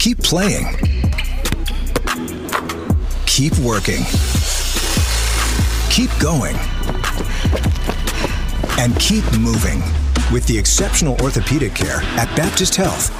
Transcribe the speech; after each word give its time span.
Keep 0.00 0.22
playing. 0.22 0.64
Keep 3.26 3.58
working. 3.58 4.02
Keep 5.90 6.10
going. 6.18 6.56
And 8.78 8.98
keep 8.98 9.24
moving 9.38 9.82
with 10.32 10.46
the 10.46 10.56
exceptional 10.58 11.20
orthopedic 11.20 11.74
care 11.74 12.00
at 12.16 12.34
Baptist 12.34 12.76
Health. 12.76 13.10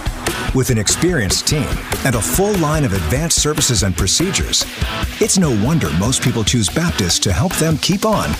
With 0.55 0.71
an 0.71 0.79
experienced 0.79 1.47
team 1.47 1.69
and 2.07 2.15
a 2.15 2.23
full 2.23 2.55
line 2.55 2.85
of 2.85 2.95
advanced 2.95 3.43
services 3.43 3.83
and 3.83 3.95
procedures, 3.95 4.65
it's 5.21 5.37
no 5.37 5.51
wonder 5.62 5.91
most 5.99 6.23
people 6.23 6.45
choose 6.45 6.71
Baptist 6.71 7.23
to 7.24 7.33
help 7.35 7.55
them 7.57 7.77
keep 7.77 8.07
on. 8.07 8.30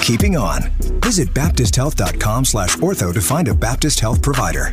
Keeping 0.00 0.36
on. 0.36 0.70
Visit 1.02 1.34
baptisthealth.com 1.34 2.44
slash 2.44 2.76
ortho 2.76 3.12
to 3.12 3.20
find 3.20 3.48
a 3.48 3.54
Baptist 3.54 3.98
Health 3.98 4.22
provider. 4.22 4.72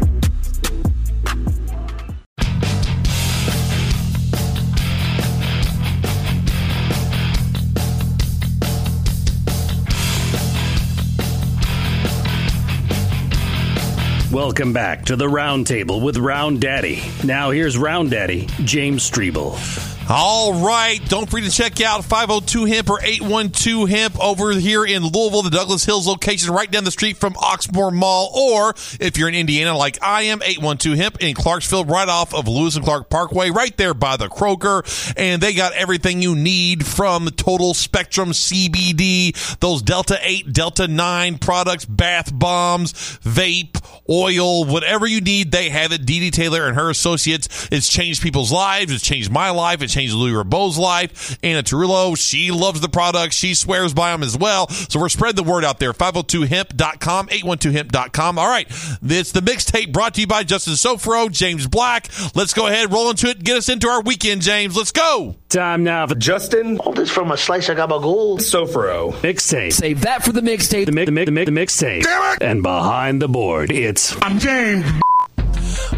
Welcome 14.31 14.73
back 14.73 15.05
to 15.05 15.15
the 15.15 15.25
Roundtable 15.25 16.03
with 16.03 16.15
Round 16.15 16.61
Daddy. 16.61 17.01
Now 17.23 17.49
here's 17.49 17.79
Round 17.79 18.11
Daddy, 18.11 18.45
James 18.63 19.09
Strebel. 19.09 19.98
All 20.11 20.65
right. 20.65 20.99
Don't 21.07 21.29
forget 21.29 21.51
to 21.51 21.55
check 21.55 21.79
out 21.81 22.03
502 22.03 22.65
Hemp 22.65 22.89
or 22.89 22.99
812 22.99 23.87
Hemp 23.87 24.19
over 24.19 24.53
here 24.53 24.83
in 24.83 25.03
Louisville, 25.03 25.43
the 25.43 25.51
Douglas 25.51 25.85
Hills 25.85 26.07
location, 26.07 26.51
right 26.51 26.69
down 26.69 26.83
the 26.83 26.89
street 26.89 27.17
from 27.17 27.35
Oxmoor 27.35 27.93
Mall. 27.93 28.31
Or 28.33 28.73
if 28.99 29.19
you're 29.19 29.29
in 29.29 29.35
Indiana, 29.35 29.77
like 29.77 30.01
I 30.01 30.23
am, 30.23 30.41
812 30.41 30.97
Hemp 30.97 31.21
in 31.21 31.35
Clarksville, 31.35 31.85
right 31.85 32.09
off 32.09 32.33
of 32.33 32.47
Lewis 32.47 32.75
and 32.75 32.83
Clark 32.83 33.11
Parkway, 33.11 33.51
right 33.51 33.77
there 33.77 33.93
by 33.93 34.17
the 34.17 34.29
Kroger. 34.29 34.81
And 35.15 35.43
they 35.43 35.53
got 35.53 35.73
everything 35.73 36.23
you 36.23 36.35
need 36.35 36.87
from 36.87 37.27
Total 37.27 37.75
Spectrum 37.75 38.29
CBD, 38.29 39.59
those 39.59 39.83
Delta 39.83 40.17
8, 40.23 40.51
Delta 40.51 40.87
9 40.87 41.37
products, 41.37 41.85
bath 41.85 42.33
bombs, 42.33 42.93
vape, 42.93 43.79
oil, 44.09 44.65
whatever 44.65 45.05
you 45.05 45.21
need, 45.21 45.51
they 45.51 45.69
have 45.69 45.91
it. 45.91 46.03
Dee 46.03 46.31
Taylor 46.31 46.65
and 46.65 46.75
her 46.75 46.89
associates. 46.89 47.69
It's 47.71 47.87
changed 47.87 48.23
people's 48.23 48.51
lives. 48.51 48.91
It's 48.91 49.03
changed 49.03 49.31
my 49.31 49.51
life. 49.51 49.83
It's 49.83 49.93
changed 49.93 49.98
Louis 50.07 50.31
Rabeau's 50.31 50.77
life. 50.77 51.37
Anna 51.43 51.63
Tarullo, 51.63 52.17
she 52.17 52.51
loves 52.51 52.81
the 52.81 52.89
product. 52.89 53.33
She 53.33 53.53
swears 53.53 53.93
by 53.93 54.11
them 54.11 54.23
as 54.23 54.37
well. 54.37 54.67
So 54.69 54.99
we're 54.99 55.09
spreading 55.09 55.43
the 55.43 55.49
word 55.49 55.63
out 55.65 55.79
there. 55.79 55.93
502hemp.com, 55.93 57.27
812hemp.com. 57.27 58.39
All 58.39 58.47
right. 58.47 58.67
It's 59.03 59.31
the 59.31 59.41
mixtape 59.41 59.91
brought 59.91 60.15
to 60.15 60.21
you 60.21 60.27
by 60.27 60.43
Justin 60.43 60.73
Soforo, 60.73 61.31
James 61.31 61.67
Black. 61.67 62.07
Let's 62.35 62.53
go 62.53 62.67
ahead, 62.67 62.91
roll 62.91 63.09
into 63.09 63.27
it, 63.29 63.43
get 63.43 63.57
us 63.57 63.69
into 63.69 63.87
our 63.87 64.01
weekend, 64.01 64.41
James. 64.41 64.75
Let's 64.75 64.91
go. 64.91 65.35
Time 65.49 65.83
now 65.83 66.07
for 66.07 66.15
Justin. 66.15 66.77
All 66.79 66.93
this 66.93 67.09
from 67.09 67.31
a 67.31 67.37
slice 67.37 67.69
of 67.69 67.77
gold. 67.77 68.41
Soforo. 68.41 69.11
mixtape. 69.13 69.73
Save 69.73 70.01
that 70.01 70.23
for 70.23 70.31
the 70.31 70.41
mixtape. 70.41 70.85
The, 70.85 70.91
mix, 70.91 71.05
the, 71.07 71.11
mix, 71.11 71.25
the, 71.25 71.31
mix, 71.31 71.79
the 71.79 71.85
mixtape. 71.85 72.03
Damn 72.03 72.33
it! 72.35 72.43
And 72.43 72.63
behind 72.63 73.21
the 73.21 73.27
board, 73.27 73.71
it's 73.71 74.15
I'm 74.21 74.39
James. 74.39 74.85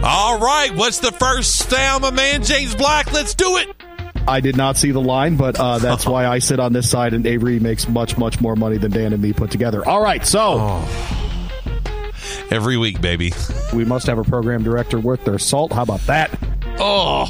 All 0.03 0.39
right. 0.39 0.71
What's 0.73 0.99
the 0.99 1.11
first 1.11 1.69
down, 1.69 2.01
my 2.01 2.11
man, 2.11 2.43
James 2.43 2.75
Black? 2.75 3.11
Let's 3.11 3.33
do 3.33 3.57
it. 3.57 3.69
I 4.31 4.39
did 4.39 4.55
not 4.55 4.77
see 4.77 4.91
the 4.91 5.01
line, 5.01 5.35
but 5.35 5.59
uh, 5.59 5.77
that's 5.77 6.05
why 6.11 6.25
I 6.25 6.39
sit 6.39 6.59
on 6.59 6.71
this 6.71 6.89
side, 6.89 7.13
and 7.13 7.25
Avery 7.27 7.59
makes 7.59 7.87
much, 7.87 8.17
much 8.17 8.39
more 8.39 8.55
money 8.55 8.77
than 8.77 8.91
Dan 8.91 9.11
and 9.11 9.21
me 9.21 9.33
put 9.33 9.51
together. 9.51 9.85
All 9.87 10.01
right, 10.01 10.25
so 10.25 10.83
Every 12.49 12.77
week, 12.77 13.01
baby. 13.01 13.33
we 13.73 13.85
must 13.85 14.07
have 14.07 14.17
a 14.17 14.23
program 14.23 14.63
director 14.63 14.99
worth 14.99 15.23
their 15.25 15.39
salt. 15.39 15.71
How 15.71 15.83
about 15.83 16.01
that? 16.07 16.31
Oh. 16.79 17.27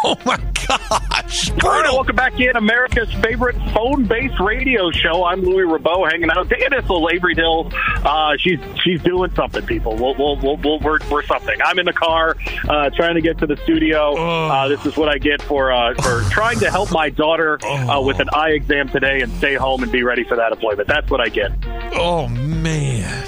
Oh 0.04 0.16
my 0.24 0.36
gosh. 0.36 1.50
All 1.50 1.56
right, 1.56 1.58
Brutal. 1.58 1.94
welcome 1.96 2.14
back 2.14 2.38
in 2.38 2.56
America's 2.56 3.12
favorite 3.14 3.56
phone-based 3.74 4.38
radio 4.38 4.92
show. 4.92 5.24
I'm 5.24 5.42
Louis 5.42 5.64
Rabeau, 5.64 6.08
hanging 6.08 6.30
out 6.30 6.38
with 6.38 6.50
Danisel 6.50 7.12
Avery 7.12 7.34
Hill. 7.34 7.72
Uh, 8.04 8.36
she's 8.38 8.60
she's 8.84 9.02
doing 9.02 9.34
something. 9.34 9.66
People, 9.66 9.96
we'll, 9.96 10.14
we'll, 10.14 10.36
we'll, 10.36 10.56
we'll, 10.58 10.78
we're, 10.78 10.98
we're 11.10 11.24
something. 11.24 11.56
I'm 11.64 11.80
in 11.80 11.86
the 11.86 11.92
car 11.92 12.36
uh, 12.68 12.90
trying 12.90 13.16
to 13.16 13.20
get 13.20 13.38
to 13.38 13.46
the 13.46 13.56
studio. 13.64 14.14
Uh, 14.16 14.68
this 14.68 14.86
is 14.86 14.96
what 14.96 15.08
I 15.08 15.18
get 15.18 15.42
for 15.42 15.72
uh, 15.72 15.94
for 15.94 16.22
trying 16.30 16.60
to 16.60 16.70
help 16.70 16.92
my 16.92 17.10
daughter 17.10 17.58
uh, 17.64 18.00
with 18.00 18.20
an 18.20 18.28
eye 18.32 18.50
exam 18.50 18.88
today 18.88 19.20
and 19.22 19.32
stay 19.38 19.54
home 19.54 19.82
and 19.82 19.90
be 19.90 20.04
ready 20.04 20.22
for 20.22 20.36
that 20.36 20.52
appointment. 20.52 20.88
That's 20.88 21.10
what 21.10 21.20
I 21.20 21.28
get. 21.28 21.50
Oh 21.94 22.28
man. 22.28 23.26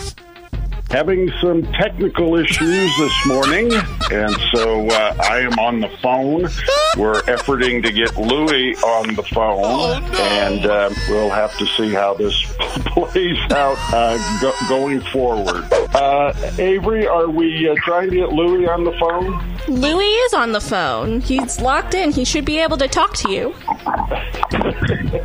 Having 0.90 1.30
some 1.40 1.62
technical 1.72 2.36
issues 2.36 2.96
this 2.98 3.26
morning, 3.26 3.72
and 4.10 4.34
so 4.52 4.88
uh, 4.88 5.14
I 5.22 5.38
am 5.40 5.58
on 5.58 5.80
the 5.80 5.88
phone. 6.02 6.42
We're 6.96 7.22
efforting 7.22 7.82
to 7.84 7.92
get 7.92 8.16
Louie 8.16 8.74
on 8.76 9.14
the 9.14 9.22
phone, 9.22 9.62
Oh, 9.64 9.98
no. 10.00 10.18
and 10.18 10.66
uh, 10.66 10.90
we'll 11.08 11.30
have 11.30 11.56
to 11.58 11.66
see 11.66 11.90
how 11.90 12.14
this 12.14 12.34
plays 12.58 13.38
out 13.52 13.76
uh, 13.92 14.40
go- 14.40 14.54
going 14.68 15.00
forward. 15.00 15.64
Uh, 15.94 16.32
Avery, 16.58 17.06
are 17.06 17.28
we 17.28 17.68
uh, 17.68 17.74
trying 17.82 18.10
to 18.10 18.16
get 18.16 18.32
Louie 18.32 18.66
on 18.68 18.84
the 18.84 18.92
phone? 18.92 19.50
Louis 19.68 20.04
is 20.04 20.34
on 20.34 20.52
the 20.52 20.60
phone. 20.60 21.20
He's 21.20 21.60
locked 21.60 21.94
in. 21.94 22.12
He 22.12 22.24
should 22.24 22.44
be 22.44 22.58
able 22.58 22.76
to 22.78 22.88
talk 22.88 23.14
to 23.16 23.30
you. 23.30 23.54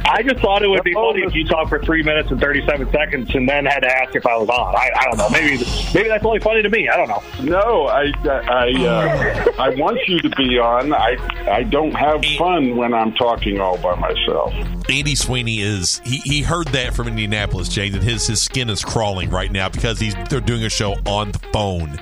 I 0.08 0.24
just 0.24 0.40
thought 0.42 0.64
it 0.64 0.68
would 0.68 0.84
be 0.84 0.94
funny 0.94 1.22
if 1.22 1.34
you 1.36 1.46
talked 1.46 1.70
for 1.70 1.80
three 1.82 2.04
minutes 2.04 2.32
and 2.32 2.40
thirty-seven 2.40 2.92
seconds 2.92 3.34
and 3.36 3.48
then 3.48 3.66
had 3.66 3.82
to 3.82 3.88
ask 3.88 4.16
if 4.16 4.26
I 4.26 4.38
was 4.38 4.50
on. 4.50 4.76
I, 4.76 4.90
I 4.98 5.04
don't 5.06 5.18
know. 5.18 5.30
Maybe 5.30 5.64
maybe 5.94 6.10
that's 6.10 6.26
only 6.26 6.40
funny 6.40 6.62
to 6.62 6.70
me. 6.70 6.90
I 6.90 6.96
don't 6.96 7.08
know. 7.08 7.24
No, 7.42 7.88
I 7.88 8.12
I 8.26 8.72
uh, 8.86 9.52
I 9.60 9.70
want 9.70 10.00
you 10.08 10.20
to 10.20 10.30
be 10.32 10.58
on. 10.58 10.94
I 10.94 11.18
I 11.48 11.64
don't 11.64 11.94
have 11.94 12.24
fun 12.38 12.76
when 12.76 12.94
I'm 12.94 13.14
talking 13.14 13.60
all 13.60 13.78
by 13.78 13.96
myself. 13.96 14.54
Andy 14.90 15.16
Sweeney 15.16 15.62
is 15.62 16.02
he, 16.06 16.18
he 16.18 16.42
heard 16.42 16.68
that 16.70 16.94
from 16.94 17.08
Indianapolis, 17.08 17.70
James, 17.70 17.96
and 17.96 18.04
his 18.04 18.28
his 18.28 18.42
skin 18.42 18.70
is 18.70 18.84
crawling 18.84 19.30
right 19.30 19.52
now 19.52 19.70
because 19.70 20.00
he's 20.00 20.16
they're 20.30 20.40
doing 20.40 20.55
a 20.64 20.70
show 20.70 20.96
on 21.06 21.32
the 21.32 21.40
phone. 21.52 22.00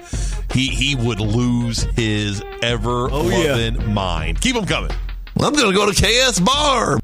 He 0.54 0.68
he 0.68 0.96
would 0.96 1.20
lose 1.20 1.84
his 1.96 2.44
ever 2.62 3.10
oh, 3.12 3.22
loving 3.24 3.94
mind. 3.94 4.40
Keep 4.42 4.56
him 4.56 4.66
coming. 4.66 4.92
I'm 5.40 5.54
gonna 5.54 5.74
go 5.74 5.92
to 5.92 5.94
KS 5.94 6.40
Bar. 6.40 7.00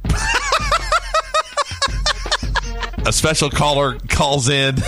a 3.05 3.11
special 3.13 3.49
caller 3.49 3.97
calls 4.09 4.49
in. 4.49 4.75
Who 4.77 4.81
is 4.81 4.85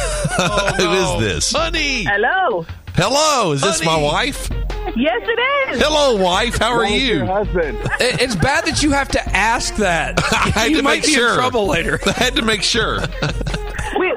oh, 1.07 1.17
this? 1.19 1.51
Honey. 1.51 2.03
Hello. 2.03 2.65
Hello. 2.95 3.51
Is 3.53 3.61
this 3.61 3.83
my 3.83 3.97
wife? 3.99 4.49
Yes, 4.95 5.21
it 5.23 5.73
is. 5.75 5.81
Hello, 5.81 6.21
wife. 6.21 6.57
How 6.57 6.71
are 6.73 6.85
you? 6.85 7.25
husband? 7.25 7.77
It- 7.99 8.21
It's 8.21 8.35
bad 8.35 8.65
that 8.65 8.83
you 8.83 8.91
have 8.91 9.07
to 9.09 9.29
ask 9.35 9.75
that. 9.77 10.19
I 10.33 10.49
had 10.49 10.71
you 10.71 10.77
to 10.77 10.83
might 10.83 10.97
make 10.97 11.05
be 11.05 11.13
sure. 11.13 11.29
in 11.29 11.35
trouble 11.35 11.67
later. 11.67 11.99
I 12.05 12.11
had 12.11 12.35
to 12.35 12.41
make 12.41 12.61
sure. 12.63 12.99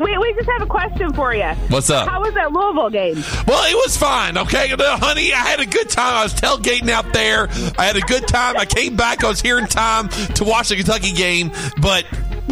We, 0.00 0.04
we, 0.04 0.18
we 0.18 0.34
just 0.34 0.48
have 0.50 0.62
a 0.62 0.66
question 0.66 1.12
for 1.12 1.34
you. 1.34 1.48
What's 1.68 1.90
up? 1.90 2.08
How 2.08 2.20
was 2.20 2.34
that 2.34 2.52
Louisville 2.52 2.90
game? 2.90 3.22
Well, 3.46 3.70
it 3.70 3.76
was 3.76 3.96
fine, 3.96 4.36
okay? 4.38 4.68
Honey, 4.76 5.32
I 5.32 5.36
had 5.36 5.60
a 5.60 5.66
good 5.66 5.88
time. 5.90 6.14
I 6.14 6.22
was 6.22 6.34
tailgating 6.34 6.88
out 6.90 7.12
there. 7.12 7.48
I 7.78 7.84
had 7.84 7.96
a 7.96 8.00
good 8.00 8.26
time. 8.26 8.56
I 8.56 8.64
came 8.64 8.96
back. 8.96 9.24
I 9.24 9.28
was 9.28 9.40
here 9.40 9.58
in 9.58 9.66
time 9.66 10.08
to 10.08 10.44
watch 10.44 10.68
the 10.68 10.76
Kentucky 10.76 11.12
game. 11.12 11.52
But 11.80 12.06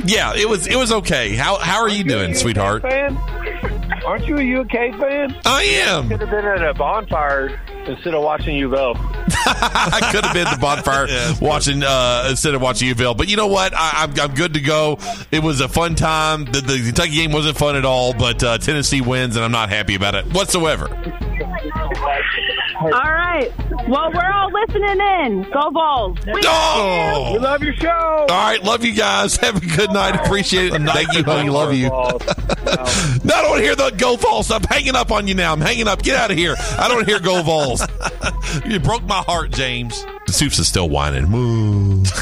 yeah, 0.04 0.34
it 0.34 0.48
was 0.48 0.66
it 0.66 0.76
was 0.76 0.92
okay. 0.92 1.34
How 1.34 1.56
how 1.58 1.80
are 1.82 1.88
you 1.88 2.04
doing, 2.04 2.34
sweetheart? 2.34 2.82
fan? 2.82 3.18
Aren't 4.04 4.26
you 4.26 4.37
a 4.38 4.60
UK 4.60 4.99
fan? 4.99 5.37
I 5.44 5.62
am. 5.62 6.08
Could 6.08 6.20
have 6.20 6.31
been 6.31 6.44
at 6.44 6.62
a 6.62 6.75
bonfire 6.75 7.60
instead 7.87 8.14
of 8.14 8.22
watching 8.22 8.56
you 8.56 8.70
go. 8.70 8.94
I 8.96 10.08
could 10.12 10.25
have 10.25 10.34
been 10.34 10.46
at 10.46 10.54
the 10.54 10.60
bonfire 10.60 11.06
watching 11.40 11.82
uh, 11.84 12.26
instead 12.31 12.54
of 12.54 12.60
watching 12.62 12.93
UVille. 12.93 13.16
But 13.16 13.28
you 13.28 13.37
know 13.37 13.46
what? 13.46 13.72
I, 13.75 14.04
I'm, 14.04 14.19
I'm 14.20 14.34
good 14.34 14.54
to 14.54 14.60
go. 14.60 14.99
It 15.31 15.43
was 15.43 15.60
a 15.60 15.69
fun 15.69 15.94
time. 15.94 16.46
The, 16.46 16.60
the 16.60 16.82
Kentucky 16.84 17.12
game 17.14 17.32
wasn't 17.32 17.56
fun 17.56 17.76
at 17.76 17.84
all, 17.84 18.12
but 18.12 18.43
uh, 18.43 18.58
Tennessee 18.58 19.00
wins, 19.00 19.37
and 19.37 19.44
I'm 19.44 19.52
not 19.52 19.69
happy 19.69 19.94
about 19.94 20.14
it 20.14 20.26
whatsoever. 20.32 20.88
All 22.84 23.12
right. 23.12 23.52
Well, 23.88 24.11
we're 24.12 24.32
all 24.32 24.50
listening 24.50 25.00
in. 25.00 25.43
Go 25.52 25.70
Vols. 25.70 26.19
We 26.26 26.43
Oh! 26.44 27.31
We 27.34 27.38
love 27.38 27.62
your 27.62 27.75
show. 27.75 27.88
All 27.88 28.26
right, 28.29 28.62
love 28.62 28.84
you 28.84 28.93
guys. 28.94 29.37
Have 29.37 29.56
a 29.56 29.67
good 29.76 29.93
night. 29.93 30.14
Appreciate 30.17 30.73
it. 30.75 30.82
Thank 30.82 31.12
you, 31.14 31.23
honey. 31.25 31.50
Love 31.50 31.75
you. 31.75 31.90
No, 33.25 33.34
I 33.34 33.43
don't 33.43 33.50
want 33.50 33.58
to 33.61 33.64
hear 33.64 33.76
the 33.76 33.90
go 33.90 34.17
Vols. 34.17 34.50
I'm 34.50 34.62
hanging 34.64 34.96
up 34.96 35.12
on 35.12 35.29
you 35.29 35.34
now. 35.34 35.52
I'm 35.52 35.61
hanging 35.61 35.87
up. 35.87 36.02
Get 36.02 36.17
out 36.17 36.31
of 36.32 36.37
here. 36.37 36.56
I 36.79 36.88
don't 36.88 37.06
hear 37.06 37.20
go 37.20 37.40
Vols. 37.43 37.87
you 38.67 38.81
broke 38.81 39.05
my 39.05 39.23
heart, 39.23 39.52
James. 39.52 40.05
The 40.26 40.32
Soups 40.32 40.58
is 40.58 40.67
still 40.67 40.88
whining. 40.88 41.29
Moo. 41.29 42.02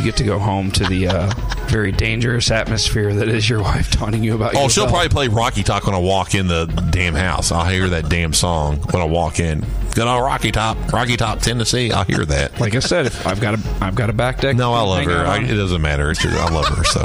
You 0.00 0.06
get 0.06 0.16
to 0.16 0.24
go 0.24 0.38
home 0.38 0.70
to 0.72 0.84
the 0.84 1.08
uh, 1.08 1.30
very 1.66 1.92
dangerous 1.92 2.50
atmosphere 2.50 3.12
that 3.12 3.28
is 3.28 3.50
your 3.50 3.60
wife 3.60 3.90
taunting 3.90 4.24
you 4.24 4.34
about. 4.34 4.54
Oh, 4.54 4.60
your 4.60 4.70
she'll 4.70 4.86
probably 4.86 5.10
play 5.10 5.28
Rocky 5.28 5.62
Top 5.62 5.84
when 5.84 5.94
I 5.94 5.98
walk 5.98 6.34
in 6.34 6.46
the 6.46 6.64
damn 6.90 7.12
house. 7.12 7.52
I'll 7.52 7.68
hear 7.68 7.86
that 7.90 8.08
damn 8.08 8.32
song 8.32 8.78
when 8.92 9.02
I 9.02 9.04
walk 9.04 9.40
in. 9.40 9.62
Good 9.94 10.06
old 10.06 10.22
Rocky 10.22 10.52
Top, 10.52 10.78
Rocky 10.90 11.18
Top, 11.18 11.40
Tennessee. 11.40 11.92
I'll 11.92 12.04
hear 12.04 12.24
that. 12.24 12.58
Like 12.58 12.74
I 12.74 12.78
said, 12.78 13.04
if 13.04 13.26
I've 13.26 13.42
got 13.42 13.58
a 13.58 13.62
I've 13.82 13.94
got 13.94 14.08
a 14.08 14.14
back 14.14 14.40
deck. 14.40 14.56
No, 14.56 14.72
I 14.72 14.80
love 14.80 15.04
her. 15.04 15.26
I, 15.26 15.42
it 15.42 15.54
doesn't 15.54 15.82
matter. 15.82 16.10
It's 16.10 16.22
just, 16.22 16.34
I 16.34 16.48
love 16.48 16.64
her. 16.68 16.82
So, 16.84 17.04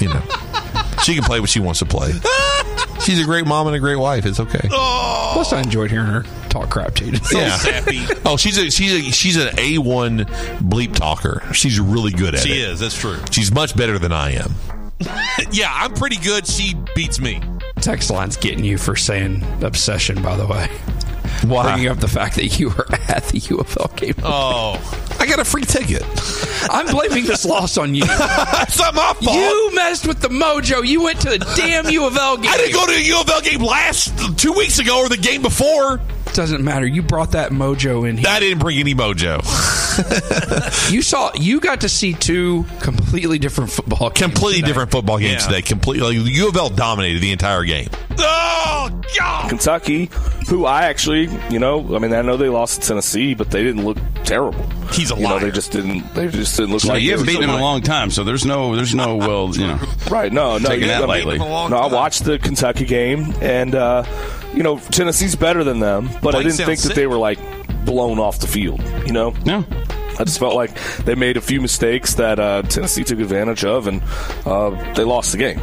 you 0.00 0.08
know, 0.08 0.22
she 1.04 1.14
can 1.14 1.22
play 1.22 1.38
what 1.38 1.50
she 1.50 1.60
wants 1.60 1.78
to 1.78 1.86
play. 1.86 2.14
She's 3.04 3.20
a 3.20 3.24
great 3.24 3.46
mom 3.46 3.66
and 3.66 3.76
a 3.76 3.80
great 3.80 3.96
wife. 3.96 4.26
It's 4.26 4.40
okay. 4.40 4.68
Oh. 4.70 5.30
Plus, 5.34 5.52
I 5.52 5.60
enjoyed 5.60 5.90
hearing 5.90 6.06
her 6.06 6.22
talk 6.48 6.70
crap 6.70 6.94
to 6.96 7.04
you. 7.04 7.18
yeah. 7.32 7.58
Oh, 8.26 8.36
she's 8.36 8.56
a 8.56 8.70
she's 8.70 8.92
a 8.92 9.02
she's 9.12 9.36
an 9.36 9.58
A 9.58 9.78
one 9.78 10.20
bleep 10.60 10.94
talker. 10.94 11.42
She's 11.52 11.78
really 11.78 12.10
good 12.12 12.34
at 12.34 12.40
it. 12.40 12.48
She 12.48 12.60
is. 12.60 12.80
That's 12.80 12.98
true. 12.98 13.18
She's 13.30 13.52
much 13.52 13.76
better 13.76 13.98
than 13.98 14.12
I 14.12 14.32
am. 14.32 14.54
yeah, 15.52 15.70
I'm 15.72 15.92
pretty 15.92 16.16
good. 16.16 16.46
She 16.46 16.74
beats 16.94 17.20
me. 17.20 17.40
Text 17.76 18.10
line's 18.10 18.36
getting 18.36 18.64
you 18.64 18.78
for 18.78 18.96
saying 18.96 19.44
obsession. 19.62 20.22
By 20.22 20.36
the 20.36 20.46
way, 20.46 20.68
why 21.46 21.64
bringing 21.74 21.90
up 21.90 21.98
the 21.98 22.08
fact 22.08 22.36
that 22.36 22.58
you 22.58 22.70
were 22.70 22.86
at 23.08 23.24
the 23.24 23.38
U 23.50 23.58
of 23.58 23.76
L 23.78 23.90
game? 23.96 24.14
Oh, 24.22 24.74
I 25.24 25.26
got 25.26 25.38
a 25.38 25.44
free 25.46 25.62
ticket. 25.62 26.02
I'm 26.68 26.84
blaming 26.84 27.24
this 27.24 27.46
loss 27.46 27.78
on 27.78 27.94
you. 27.94 28.02
it's 28.08 28.78
not 28.78 28.94
my 28.94 29.14
fault. 29.22 29.34
You 29.38 29.70
messed 29.74 30.06
with 30.06 30.20
the 30.20 30.28
mojo. 30.28 30.86
You 30.86 31.02
went 31.02 31.18
to 31.22 31.30
the 31.30 31.38
damn 31.56 31.88
U 31.88 32.04
of 32.04 32.14
L 32.14 32.36
game. 32.36 32.50
I 32.52 32.58
didn't 32.58 32.74
go 32.74 32.84
to 32.84 32.92
a 32.92 33.00
U 33.00 33.20
of 33.22 33.30
L 33.30 33.40
game 33.40 33.62
last 33.62 34.12
two 34.38 34.52
weeks 34.52 34.80
ago 34.80 34.98
or 34.98 35.08
the 35.08 35.16
game 35.16 35.40
before. 35.40 36.02
Doesn't 36.34 36.64
matter. 36.64 36.84
You 36.86 37.00
brought 37.02 37.30
that 37.32 37.52
mojo 37.52 38.08
in 38.08 38.16
here. 38.18 38.26
I 38.28 38.40
didn't 38.40 38.58
bring 38.58 38.78
any 38.78 38.94
mojo. 38.94 39.40
you 40.90 41.00
saw. 41.02 41.30
You 41.34 41.60
got 41.60 41.80
to 41.82 41.88
see 41.88 42.12
two 42.12 42.64
completely 42.80 43.38
different 43.38 43.70
football. 43.70 44.10
Games 44.10 44.18
Completely 44.18 44.54
today. 44.60 44.66
different 44.66 44.90
football 44.90 45.18
games 45.18 45.42
Yeah. 45.42 45.48
today. 45.48 45.62
Completely. 45.62 46.18
Like, 46.18 46.34
U 46.34 46.48
of 46.48 46.56
L 46.56 46.68
dominated 46.70 47.20
the 47.20 47.30
entire 47.30 47.64
game. 47.64 47.88
Oh 48.18 48.90
God! 49.18 49.48
Kentucky, 49.48 50.10
who 50.48 50.64
I 50.66 50.84
actually, 50.86 51.28
you 51.50 51.58
know, 51.58 51.94
I 51.94 51.98
mean, 52.00 52.12
I 52.12 52.22
know 52.22 52.36
they 52.36 52.48
lost 52.48 52.82
to 52.82 52.88
Tennessee, 52.88 53.34
but 53.34 53.50
they 53.50 53.62
didn't 53.62 53.84
look 53.84 53.98
terrible. 54.24 54.64
He's 54.92 55.10
a 55.12 55.14
You 55.14 55.22
know, 55.22 55.28
liar. 55.36 55.40
they 55.40 55.50
just 55.52 55.70
didn't. 55.72 56.12
They 56.14 56.26
just 56.28 56.56
didn't 56.56 56.72
look 56.72 56.84
No, 56.84 56.94
like 56.94 57.02
you 57.02 57.08
they 57.08 57.10
haven't 57.12 57.26
beaten 57.26 57.44
him 57.44 57.50
in 57.50 57.56
a 57.56 57.62
long 57.62 57.80
time, 57.82 58.10
so 58.10 58.24
there's 58.24 58.44
no, 58.44 58.74
there's 58.76 58.94
no, 58.94 59.16
well, 59.16 59.50
you 59.54 59.66
know, 59.66 59.78
Right? 60.10 60.32
No, 60.32 60.58
no, 60.58 60.68
taking 60.68 60.88
yeah, 60.88 61.00
that 61.00 61.10
I 61.10 61.18
mean, 61.18 61.26
lightly. 61.26 61.38
No, 61.38 61.76
I 61.76 61.86
watched 61.86 62.24
the 62.24 62.38
Kentucky 62.38 62.84
game, 62.84 63.32
and 63.40 63.74
uh, 63.74 64.04
you 64.54 64.62
know, 64.62 64.78
Tennessee's 64.78 65.36
better 65.36 65.64
than 65.64 65.80
them, 65.80 66.08
but 66.22 66.34
I 66.34 66.38
didn't 66.42 66.54
sounds 66.54 66.66
think 66.66 66.80
that 66.82 66.94
they 66.94 67.06
were 67.06 67.18
like 67.18 67.38
blown 67.84 68.18
off 68.18 68.38
the 68.40 68.46
field. 68.46 68.82
You 69.06 69.12
know? 69.12 69.30
No. 69.44 69.64
I 70.18 70.24
just 70.24 70.38
felt 70.38 70.54
like 70.54 70.74
they 71.04 71.14
made 71.16 71.36
a 71.36 71.40
few 71.40 71.60
mistakes 71.60 72.14
that 72.14 72.38
uh, 72.38 72.62
Tennessee 72.62 73.02
took 73.04 73.18
advantage 73.18 73.64
of, 73.64 73.88
and 73.88 74.00
uh, 74.46 74.70
they 74.94 75.02
lost 75.04 75.32
the 75.32 75.38
game. 75.38 75.58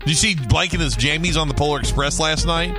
Did 0.00 0.08
you 0.08 0.14
see 0.14 0.34
Blank 0.34 0.72
and 0.72 0.82
his 0.82 0.96
jammies 0.96 1.40
on 1.40 1.46
the 1.46 1.54
Polar 1.54 1.78
Express 1.78 2.18
last 2.18 2.44
night? 2.44 2.76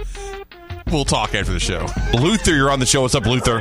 We'll 0.92 1.06
talk 1.06 1.34
after 1.34 1.54
the 1.54 1.60
show. 1.62 1.88
Luther, 2.14 2.54
you're 2.54 2.70
on 2.70 2.80
the 2.80 2.86
show. 2.86 3.02
What's 3.02 3.16
up, 3.16 3.26
Luther? 3.26 3.60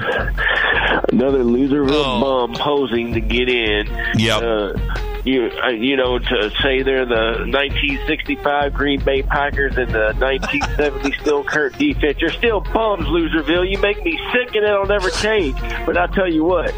Another 1.13 1.45
Loserville 1.45 1.91
Oh. 1.93 2.47
bum 2.49 2.57
posing 2.57 3.15
to 3.15 3.21
get 3.21 3.49
in. 3.49 3.87
Yep. 4.17 4.43
Uh, 4.43 4.73
you, 5.25 5.51
uh, 5.63 5.71
you 5.71 5.97
know, 5.97 6.19
to 6.19 6.51
say 6.63 6.83
they're 6.83 7.07
the 7.07 7.47
1965 7.47 8.75
Green 8.75 9.05
Bay 9.05 9.23
Packers 9.23 9.77
and 9.77 9.89
the 9.89 10.15
1970 10.19 11.13
Steel 11.21 11.45
Curtain 11.45 11.79
defense. 11.79 12.19
You're 12.21 12.31
still 12.31 12.61
bums, 12.61 13.07
Loserville. 13.07 13.71
You 13.71 13.79
make 13.79 14.05
me 14.05 14.19
sick, 14.33 14.55
and 14.55 14.65
it'll 14.65 14.87
never 14.87 15.11
change. 15.11 15.57
But 15.87 15.97
I'll 15.97 16.09
tell 16.09 16.31
you 16.31 16.45
what. 16.45 16.75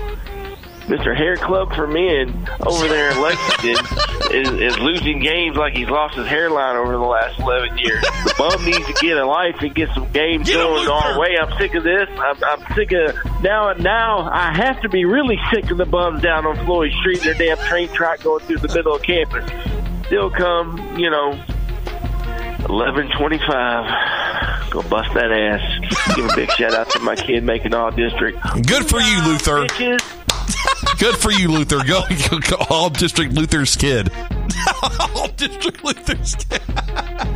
Mr. 0.85 1.17
Hair 1.17 1.37
Club 1.37 1.73
for 1.75 1.87
Men 1.87 2.47
over 2.61 2.87
there 2.89 3.11
in 3.11 3.21
Lexington 3.23 3.87
is, 4.33 4.51
is 4.75 4.79
losing 4.79 5.19
games 5.21 5.57
like 5.57 5.75
he's 5.75 5.89
lost 5.89 6.15
his 6.15 6.27
hairline 6.27 6.77
over 6.77 6.93
the 6.93 6.99
last 6.99 7.39
11 7.41 7.79
years. 7.79 8.03
The 8.03 8.35
bum 8.37 8.63
needs 8.65 8.85
to 8.87 8.93
get 8.95 9.17
a 9.17 9.25
life 9.27 9.57
and 9.61 9.75
get 9.75 9.89
some 9.95 10.11
games 10.13 10.47
Get 10.47 10.57
going 10.57 10.87
our 10.87 11.19
way. 11.19 11.37
I'm 11.41 11.57
sick 11.59 11.75
of 11.75 11.85
this. 11.85 12.07
I'm, 12.11 12.37
I'm 12.45 12.75
sick 12.75 12.93
of 12.93 13.17
now. 13.43 13.73
Now 13.73 14.29
I 14.31 14.53
have 14.55 14.81
to 14.83 14.89
be 14.91 15.07
really 15.07 15.39
sick 15.53 15.71
of 15.71 15.79
the 15.79 15.87
bums 15.87 16.21
down 16.23 16.45
on 16.47 16.63
Floyd 16.67 16.93
Street. 17.01 17.25
and 17.25 17.39
Their 17.39 17.57
damn 17.57 17.67
train 17.67 17.89
track 17.89 18.23
going 18.23 18.45
through 18.45 18.59
the 18.59 18.69
middle 18.75 18.95
of 18.95 19.03
campus. 19.03 19.45
Still 20.07 20.29
come, 20.31 20.99
you 20.99 21.09
know, 21.09 21.33
11:25. 22.69 24.71
Go 24.71 24.83
bust 24.83 25.15
that 25.15 25.33
ass. 25.33 26.15
Give 26.17 26.27
a 26.27 26.37
big 26.37 26.51
shout 26.51 26.75
out 26.75 26.91
to 26.91 26.99
my 27.01 27.15
kid 27.17 27.43
making 27.45 27.73
all 27.75 27.91
district. 27.91 28.39
Good 28.67 28.87
for 28.87 29.01
you, 29.01 29.23
Luther. 29.25 29.65
Bitches. 29.65 30.24
Good 30.99 31.17
for 31.17 31.31
you, 31.33 31.49
Luther. 31.49 31.83
Go, 31.85 32.03
go, 32.31 32.39
go 32.39 32.57
all 32.71 32.89
district 32.91 33.33
Luther's 33.35 33.77
kid. 33.77 34.11
All 35.17 35.29
District 35.29 35.83
Luther's. 35.83 36.35
kid. 36.35 36.61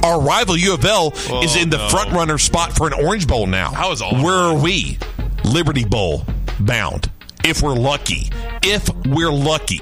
Our 0.05 0.21
rival 0.21 0.57
U 0.57 0.75
of 0.75 0.85
L 0.85 1.09
is 1.15 1.57
Oh, 1.57 1.61
in 1.61 1.71
the 1.71 1.79
no. 1.79 1.89
front 1.89 2.13
runner 2.13 2.37
spot 2.39 2.73
for 2.77 2.87
an 2.87 2.93
Orange 2.93 3.27
Bowl 3.27 3.47
now. 3.47 3.71
How 3.71 3.91
is 3.93 4.03
all 4.03 4.15
Where 4.23 4.35
are 4.35 4.55
we? 4.55 4.99
Liberty 5.45 5.85
Bowl 5.85 6.25
bound. 6.61 7.11
If 7.45 7.63
we're 7.63 7.75
lucky. 7.75 8.31
If 8.63 8.89
we're 9.07 9.33
lucky. 9.33 9.81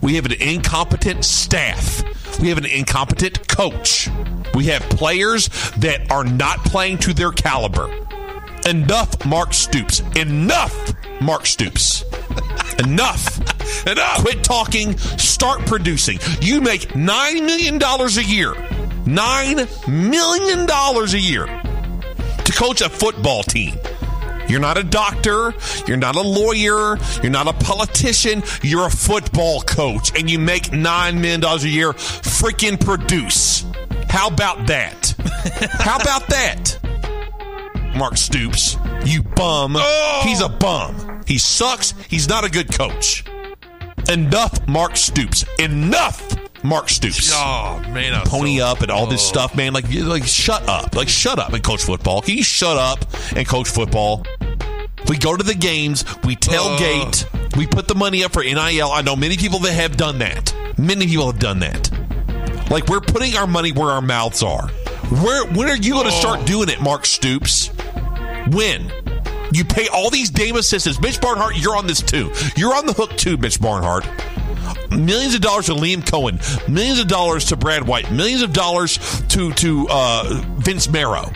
We 0.00 0.14
have 0.14 0.24
an 0.26 0.32
incompetent 0.32 1.24
staff. 1.24 2.02
We 2.40 2.48
have 2.48 2.58
an 2.58 2.66
incompetent 2.66 3.48
coach. 3.48 4.08
We 4.54 4.66
have 4.66 4.82
players 4.82 5.48
that 5.78 6.10
are 6.10 6.24
not 6.24 6.58
playing 6.64 6.98
to 6.98 7.12
their 7.12 7.32
caliber. 7.32 7.90
Enough, 8.66 9.26
Mark 9.26 9.52
Stoops. 9.52 10.00
Enough, 10.16 10.94
Mark 11.20 11.46
Stoops. 11.46 12.04
Enough. 12.78 13.86
Enough. 13.86 14.20
Quit 14.20 14.44
talking. 14.44 14.96
Start 14.98 15.66
producing. 15.66 16.18
You 16.40 16.60
make 16.60 16.88
$9 16.90 17.44
million 17.44 17.82
a 17.82 18.22
year. 18.22 18.52
$9 19.04 19.88
million 19.88 20.70
a 20.70 21.18
year 21.18 21.46
to 22.44 22.52
coach 22.52 22.80
a 22.80 22.88
football 22.88 23.42
team. 23.42 23.74
You're 24.48 24.60
not 24.60 24.76
a 24.76 24.82
doctor. 24.84 25.54
You're 25.86 25.96
not 25.96 26.16
a 26.16 26.20
lawyer. 26.20 26.98
You're 27.22 27.32
not 27.32 27.48
a 27.48 27.52
politician. 27.52 28.42
You're 28.62 28.86
a 28.86 28.90
football 28.90 29.62
coach 29.62 30.18
and 30.18 30.30
you 30.30 30.38
make 30.38 30.64
$9 30.64 31.14
million 31.20 31.42
a 31.42 31.56
year. 31.66 31.92
Freaking 31.92 32.78
produce. 32.78 33.64
How 34.08 34.28
about 34.28 34.66
that? 34.66 35.14
How 35.78 35.96
about 35.96 36.26
that? 36.28 36.78
Mark 37.96 38.16
Stoops, 38.16 38.76
you 39.04 39.22
bum. 39.22 39.76
He's 40.22 40.40
a 40.40 40.48
bum. 40.48 41.22
He 41.26 41.38
sucks. 41.38 41.92
He's 42.08 42.28
not 42.28 42.44
a 42.44 42.50
good 42.50 42.72
coach. 42.72 43.24
Enough, 44.08 44.66
Mark 44.66 44.96
Stoops. 44.96 45.44
Enough, 45.58 46.64
Mark 46.64 46.88
Stoops. 46.88 47.30
Oh 47.34 47.80
man, 47.90 48.20
Pony 48.26 48.58
so- 48.58 48.66
up 48.66 48.80
and 48.82 48.90
all 48.90 49.06
this 49.06 49.22
Oh. 49.22 49.28
stuff, 49.28 49.54
man. 49.54 49.72
Like, 49.72 49.84
like, 49.92 50.26
shut 50.26 50.68
up. 50.68 50.94
Like, 50.96 51.08
shut 51.08 51.38
up 51.38 51.52
and 51.52 51.62
coach 51.62 51.82
football. 51.82 52.22
Can 52.22 52.36
you 52.36 52.42
shut 52.42 52.76
up 52.76 53.04
and 53.36 53.46
coach 53.46 53.68
football? 53.68 54.24
We 55.08 55.18
go 55.18 55.36
to 55.36 55.44
the 55.44 55.54
games. 55.54 56.04
We 56.24 56.36
tailgate. 56.36 57.26
We 57.56 57.66
put 57.66 57.86
the 57.88 57.94
money 57.94 58.24
up 58.24 58.32
for 58.32 58.42
NIL. 58.42 58.90
I 58.90 59.02
know 59.02 59.14
many 59.16 59.36
people 59.36 59.58
that 59.60 59.72
have 59.72 59.96
done 59.96 60.18
that. 60.18 60.54
Many 60.78 61.06
people 61.06 61.26
have 61.26 61.38
done 61.40 61.58
that. 61.60 61.90
Like, 62.70 62.88
we're 62.88 63.00
putting 63.00 63.36
our 63.36 63.46
money 63.46 63.72
where 63.72 63.90
our 63.90 64.00
mouths 64.00 64.42
are. 64.42 64.70
Where, 65.20 65.44
when 65.44 65.68
are 65.68 65.76
you 65.76 65.92
going 65.92 66.06
to 66.06 66.12
start 66.12 66.46
doing 66.46 66.70
it, 66.70 66.80
Mark 66.80 67.04
Stoops? 67.04 67.68
When? 68.48 68.90
You 69.52 69.64
pay 69.64 69.86
all 69.88 70.08
these 70.08 70.30
damn 70.30 70.56
assistants. 70.56 70.98
Mitch 71.00 71.20
Barnhart, 71.20 71.56
you're 71.56 71.76
on 71.76 71.86
this 71.86 72.00
too. 72.00 72.32
You're 72.56 72.74
on 72.74 72.86
the 72.86 72.94
hook 72.94 73.10
too, 73.18 73.36
Mitch 73.36 73.60
Barnhart. 73.60 74.06
Millions 74.90 75.34
of 75.34 75.42
dollars 75.42 75.66
to 75.66 75.72
Liam 75.72 76.00
Coen. 76.02 76.40
Millions 76.68 76.98
of 76.98 77.08
dollars 77.08 77.44
to 77.46 77.56
Brad 77.56 77.86
White. 77.86 78.10
Millions 78.10 78.40
of 78.40 78.54
dollars 78.54 78.98
to 79.28 79.52
to 79.52 79.86
uh, 79.90 80.42
Vince 80.56 80.88
Marrow. 80.88 81.30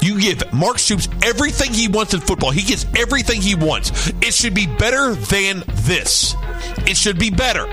You 0.00 0.18
give 0.18 0.50
Mark 0.54 0.78
Stoops 0.78 1.08
everything 1.22 1.74
he 1.74 1.88
wants 1.88 2.14
in 2.14 2.20
football. 2.20 2.50
He 2.50 2.62
gets 2.62 2.86
everything 2.96 3.42
he 3.42 3.54
wants. 3.54 4.08
It 4.22 4.32
should 4.32 4.54
be 4.54 4.66
better 4.66 5.14
than 5.14 5.62
this. 5.66 6.34
It 6.86 6.96
should 6.96 7.18
be 7.18 7.30
better. 7.30 7.66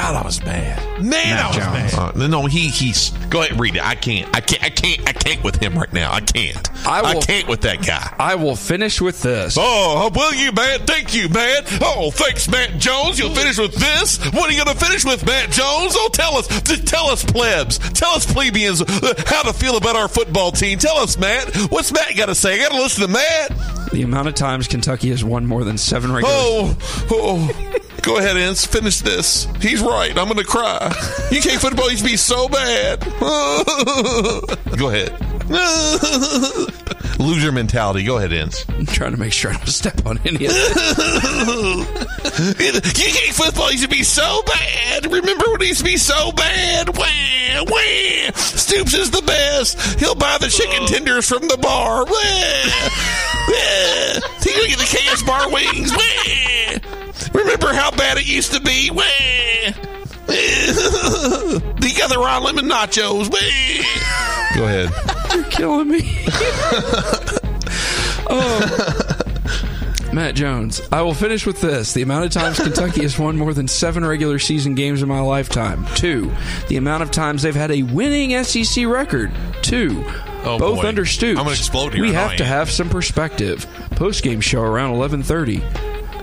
God, 0.00 0.16
I 0.16 0.22
was 0.22 0.42
mad. 0.46 1.04
Man, 1.04 1.38
I 1.38 1.48
was 1.48 1.58
mad. 1.58 2.16
Uh, 2.16 2.26
no, 2.26 2.46
he 2.46 2.68
he's. 2.68 3.10
Go 3.28 3.40
ahead 3.40 3.50
and 3.52 3.60
read 3.60 3.76
it. 3.76 3.86
I 3.86 3.94
can't. 3.94 4.34
I 4.34 4.40
can't. 4.40 4.64
I 4.64 4.70
can't. 4.70 5.06
I 5.06 5.12
can't 5.12 5.44
with 5.44 5.56
him 5.56 5.78
right 5.78 5.92
now. 5.92 6.10
I 6.10 6.20
can't. 6.20 6.70
I 6.86 7.02
I, 7.02 7.20
can't 7.20 7.46
with 7.46 7.60
that 7.62 7.86
guy. 7.86 8.14
I 8.18 8.34
will 8.36 8.56
finish 8.56 9.02
with 9.02 9.20
this. 9.20 9.58
Oh, 9.60 10.10
will 10.14 10.32
you, 10.32 10.52
Matt? 10.52 10.86
Thank 10.86 11.14
you, 11.14 11.28
Matt. 11.28 11.66
Oh, 11.82 12.10
thanks, 12.10 12.48
Matt 12.48 12.78
Jones. 12.78 13.18
You'll 13.18 13.34
finish 13.34 13.58
with 13.58 13.74
this. 13.74 14.24
What 14.32 14.48
are 14.48 14.52
you 14.54 14.64
going 14.64 14.74
to 14.74 14.84
finish 14.84 15.04
with, 15.04 15.26
Matt 15.26 15.50
Jones? 15.50 15.92
Oh, 15.94 16.08
tell 16.10 16.36
us. 16.38 16.48
Just 16.62 16.86
tell 16.86 17.08
us, 17.08 17.22
plebs. 17.22 17.78
Tell 17.90 18.12
us, 18.12 18.24
plebeians, 18.24 18.80
uh, 18.80 19.14
how 19.26 19.42
to 19.42 19.52
feel 19.52 19.76
about 19.76 19.96
our 19.96 20.08
football 20.08 20.50
team. 20.50 20.78
Tell 20.78 20.96
us, 20.96 21.18
Matt. 21.18 21.54
What's 21.70 21.92
Matt 21.92 22.16
got 22.16 22.26
to 22.26 22.34
say? 22.34 22.54
I 22.54 22.68
got 22.68 22.74
to 22.74 22.82
listen 22.82 23.02
to 23.02 23.08
Matt. 23.08 23.90
The 23.92 24.02
amount 24.02 24.28
of 24.28 24.34
times 24.34 24.66
Kentucky 24.66 25.10
has 25.10 25.22
won 25.22 25.44
more 25.44 25.64
than 25.64 25.76
seven 25.76 26.10
regular. 26.10 26.32
Oh, 26.34 26.76
oh. 27.10 27.69
Go 28.02 28.16
ahead, 28.16 28.36
Ince. 28.36 28.66
Finish 28.66 29.00
this. 29.00 29.46
He's 29.60 29.80
right. 29.80 30.10
I'm 30.16 30.26
going 30.26 30.38
to 30.38 30.44
cry. 30.44 30.86
UK 31.30 31.60
football 31.60 31.90
used 31.90 32.04
to 32.04 32.10
be 32.10 32.16
so 32.16 32.48
bad. 32.48 33.00
Go 34.78 34.88
ahead. 34.88 35.14
Lose 37.20 37.42
your 37.42 37.52
mentality. 37.52 38.04
Go 38.04 38.16
ahead, 38.18 38.32
Ince. 38.32 38.64
I'm 38.70 38.86
trying 38.86 39.12
to 39.12 39.18
make 39.18 39.32
sure 39.32 39.50
I 39.50 39.54
don't 39.54 39.68
step 39.68 40.06
on 40.06 40.18
any 40.24 40.46
of 40.46 40.52
this. 40.52 40.78
UK 42.30 43.34
football 43.34 43.70
used 43.70 43.84
to 43.84 43.90
be 43.90 44.02
so 44.02 44.42
bad. 44.46 45.12
Remember 45.12 45.50
when 45.50 45.60
it 45.60 45.68
used 45.68 45.80
to 45.80 45.84
be 45.84 45.96
so 45.98 46.32
bad? 46.32 46.96
Wah, 46.96 47.64
wah. 47.68 48.32
Stoops 48.34 48.94
is 48.94 49.10
the 49.10 49.22
best. 49.22 50.00
He'll 50.00 50.14
buy 50.14 50.38
the 50.40 50.48
chicken 50.48 50.80
oh. 50.82 50.86
tenders 50.86 51.28
from 51.28 51.48
the 51.48 51.58
bar. 51.58 52.04
Wah, 52.04 52.10
wah. 52.10 52.20
He's 54.42 54.56
going 54.56 54.70
to 54.70 54.76
get 54.76 54.78
the 54.78 54.86
KS 54.86 55.22
bar 55.24 55.50
wings. 55.52 55.92
Wah. 55.92 56.99
Remember 57.32 57.72
how 57.72 57.90
bad 57.92 58.18
it 58.18 58.26
used 58.26 58.52
to 58.54 58.60
be? 58.60 58.90
The 60.30 62.00
other 62.04 62.18
raw 62.18 62.38
lemon 62.38 62.66
nachos. 62.66 63.30
Go 64.56 64.64
ahead. 64.64 64.90
You're 65.34 65.44
killing 65.44 65.88
me. 65.88 66.00
oh. 68.28 69.16
Matt 70.12 70.34
Jones. 70.34 70.80
I 70.90 71.02
will 71.02 71.14
finish 71.14 71.46
with 71.46 71.60
this. 71.60 71.92
The 71.92 72.02
amount 72.02 72.24
of 72.26 72.32
times 72.32 72.58
Kentucky 72.58 73.02
has 73.02 73.16
won 73.18 73.36
more 73.36 73.54
than 73.54 73.68
seven 73.68 74.04
regular 74.04 74.40
season 74.40 74.74
games 74.74 75.02
in 75.02 75.08
my 75.08 75.20
lifetime. 75.20 75.86
Two. 75.94 76.32
The 76.68 76.76
amount 76.76 77.04
of 77.04 77.10
times 77.12 77.42
they've 77.42 77.54
had 77.54 77.70
a 77.70 77.82
winning 77.84 78.42
SEC 78.42 78.86
record. 78.86 79.30
Two. 79.62 80.04
Oh, 80.42 80.58
Both 80.58 80.80
boy. 80.82 80.88
under 80.88 81.04
Stoops. 81.06 81.38
I'm 81.38 81.44
gonna 81.44 81.56
explode 81.56 81.94
here. 81.94 82.02
We 82.02 82.12
have 82.12 82.36
to 82.36 82.44
have 82.44 82.70
some 82.70 82.88
perspective. 82.88 83.66
Post 83.92 84.24
game 84.24 84.40
show 84.40 84.62
around 84.62 84.94
11:30. 84.94 85.62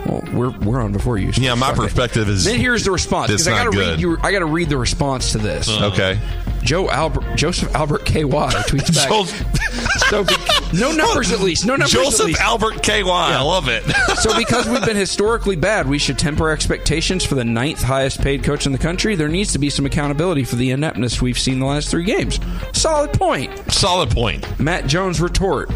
Well, 0.06 0.24
we're 0.34 0.51
we're 0.60 0.82
on 0.82 0.92
before 0.94 1.18
you. 1.18 1.32
so 1.34 1.42
Yeah, 1.42 1.56
my 1.56 1.74
perspective 1.74 2.30
is 2.30 2.46
Then 2.46 2.60
here's 2.60 2.84
the 2.84 2.92
response. 2.92 3.32
it's 3.32 3.44
'cause 3.44 3.48
I 3.54 3.58
not 3.63 3.66
gotta 3.66 3.77
good. 3.77 3.89
read 3.92 4.00
you. 4.01 4.18
I 4.22 4.32
got 4.32 4.39
to 4.39 4.46
read 4.46 4.70
the 4.70 4.77
response 4.77 5.32
to 5.34 5.38
this. 5.38 5.68
Uh-huh. 5.68 5.88
Okay. 5.88 6.20
Joe 6.63 6.89
Albert, 6.89 7.36
Joseph 7.36 7.74
Albert 7.75 8.04
KY 8.06 8.24
tweets 8.24 8.94
back. 8.94 9.10
so 10.10 10.24
be, 10.24 10.34
no 10.77 10.92
numbers 10.92 11.32
at 11.32 11.39
least. 11.39 11.66
No 11.66 11.74
numbers 11.75 11.94
at 11.96 12.04
Joseph. 12.04 12.39
Albert 12.42 12.84
KY. 12.84 13.04
I 13.10 13.42
love 13.42 13.70
it. 13.70 13.84
so 14.20 14.36
because 14.38 14.68
we've 14.68 14.84
been 14.86 14.98
historically 14.98 15.56
bad, 15.56 15.88
we 15.88 15.98
should 15.98 16.18
temper 16.20 16.50
expectations 16.50 17.24
for 17.24 17.36
the 17.36 17.46
ninth 17.46 17.82
highest 17.82 18.22
paid 18.22 18.44
coach 18.44 18.66
in 18.66 18.72
the 18.74 18.77
country. 18.77 19.16
There 19.16 19.30
needs 19.30 19.54
to 19.54 19.60
be 19.60 19.70
some 19.70 19.86
accountability 19.86 20.44
for 20.44 20.56
the 20.58 20.72
ineptness 20.72 21.22
we've 21.22 21.39
seen 21.39 21.60
the 21.60 21.66
last 21.66 21.89
three 21.89 22.04
games. 22.04 22.39
Solid 22.74 23.13
point. 23.13 23.51
Solid 23.72 24.10
point. 24.10 24.60
Matt 24.60 24.88
Jones 24.88 25.22
retort. 25.22 25.70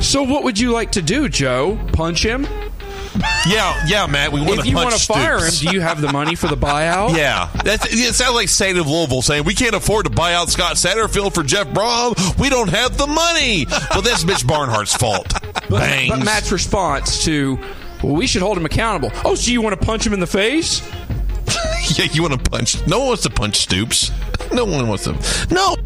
So 0.00 0.22
what 0.24 0.44
would 0.44 0.58
you 0.58 0.72
like 0.72 0.92
to 0.92 1.02
do, 1.02 1.28
Joe? 1.28 1.78
Punch 1.92 2.22
him? 2.24 2.46
Yeah, 3.46 3.84
yeah, 3.86 4.06
Matt. 4.06 4.32
We 4.32 4.40
want 4.40 4.58
If 4.58 4.62
to 4.64 4.68
you 4.70 4.76
want 4.76 4.92
to 4.92 4.98
fire 5.06 5.38
him, 5.38 5.50
do 5.52 5.70
you 5.70 5.80
have 5.80 6.00
the 6.00 6.12
money 6.12 6.34
for 6.34 6.46
the 6.48 6.56
buyout? 6.56 7.08
Yeah, 7.18 7.50
that's, 7.64 7.86
it 7.92 8.14
sounds 8.14 8.34
like 8.34 8.48
State 8.48 8.76
of 8.76 8.86
Louisville 8.88 9.22
saying 9.22 9.44
we 9.44 9.54
can't 9.54 9.74
afford 9.74 10.04
to 10.06 10.10
buy 10.10 10.34
out 10.34 10.48
Scott 10.50 10.76
Satterfield 10.76 11.34
for 11.34 11.42
Jeff 11.42 11.66
Brohm. 11.68 12.38
We 12.38 12.48
don't 12.48 12.68
have 12.68 12.96
the 12.96 13.06
money. 13.06 13.66
Well, 13.90 14.02
that's 14.02 14.24
Mitch 14.24 14.46
Barnhart's 14.46 14.94
fault. 14.94 15.32
Bangs. 15.70 16.10
But 16.10 16.24
Matt's 16.24 16.52
response 16.52 17.24
to, 17.24 17.58
well, 18.02 18.14
we 18.14 18.26
should 18.26 18.42
hold 18.42 18.56
him 18.56 18.64
accountable. 18.66 19.10
Oh, 19.24 19.34
so 19.34 19.50
you 19.50 19.60
want 19.62 19.78
to 19.78 19.84
punch 19.84 20.06
him 20.06 20.12
in 20.12 20.20
the 20.20 20.26
face? 20.26 20.86
yeah, 21.98 22.04
you 22.12 22.22
want 22.22 22.42
to 22.42 22.50
punch? 22.50 22.86
No 22.86 22.98
one 23.00 23.08
wants 23.08 23.22
to 23.24 23.30
punch 23.30 23.56
Stoops. 23.56 24.12
No 24.52 24.64
one 24.64 24.86
wants 24.86 25.04
to. 25.04 25.12
No. 25.52 25.76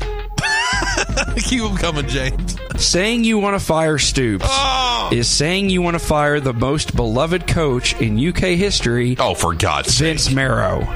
Keep 1.37 1.63
him 1.63 1.77
coming, 1.77 2.07
James. 2.09 2.57
Saying 2.83 3.25
you 3.25 3.39
want 3.39 3.59
to 3.59 3.65
fire 3.65 3.97
Stoops 3.97 4.45
Oh. 4.49 5.11
is 5.13 5.29
saying 5.29 5.71
you 5.71 5.81
want 5.83 5.95
to 5.95 5.99
fire 6.05 6.41
the 6.41 6.53
most 6.53 6.95
beloved 6.97 7.47
coach 7.47 7.95
in 8.01 8.19
UK 8.19 8.57
history. 8.57 9.17
Oh, 9.19 9.35
for 9.35 9.55
God's 9.55 9.95
sake. 9.95 10.09
Vince 10.09 10.31
Marrow. 10.33 10.87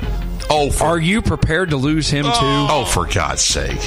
Oh, 0.50 0.70
for- 0.70 0.84
Are 0.84 0.98
you 0.98 1.22
prepared 1.22 1.70
to 1.70 1.76
lose 1.76 2.08
him 2.10 2.24
too? 2.24 2.30
Oh, 2.32 2.84
for 2.84 3.06
God's 3.06 3.42
sake. 3.42 3.78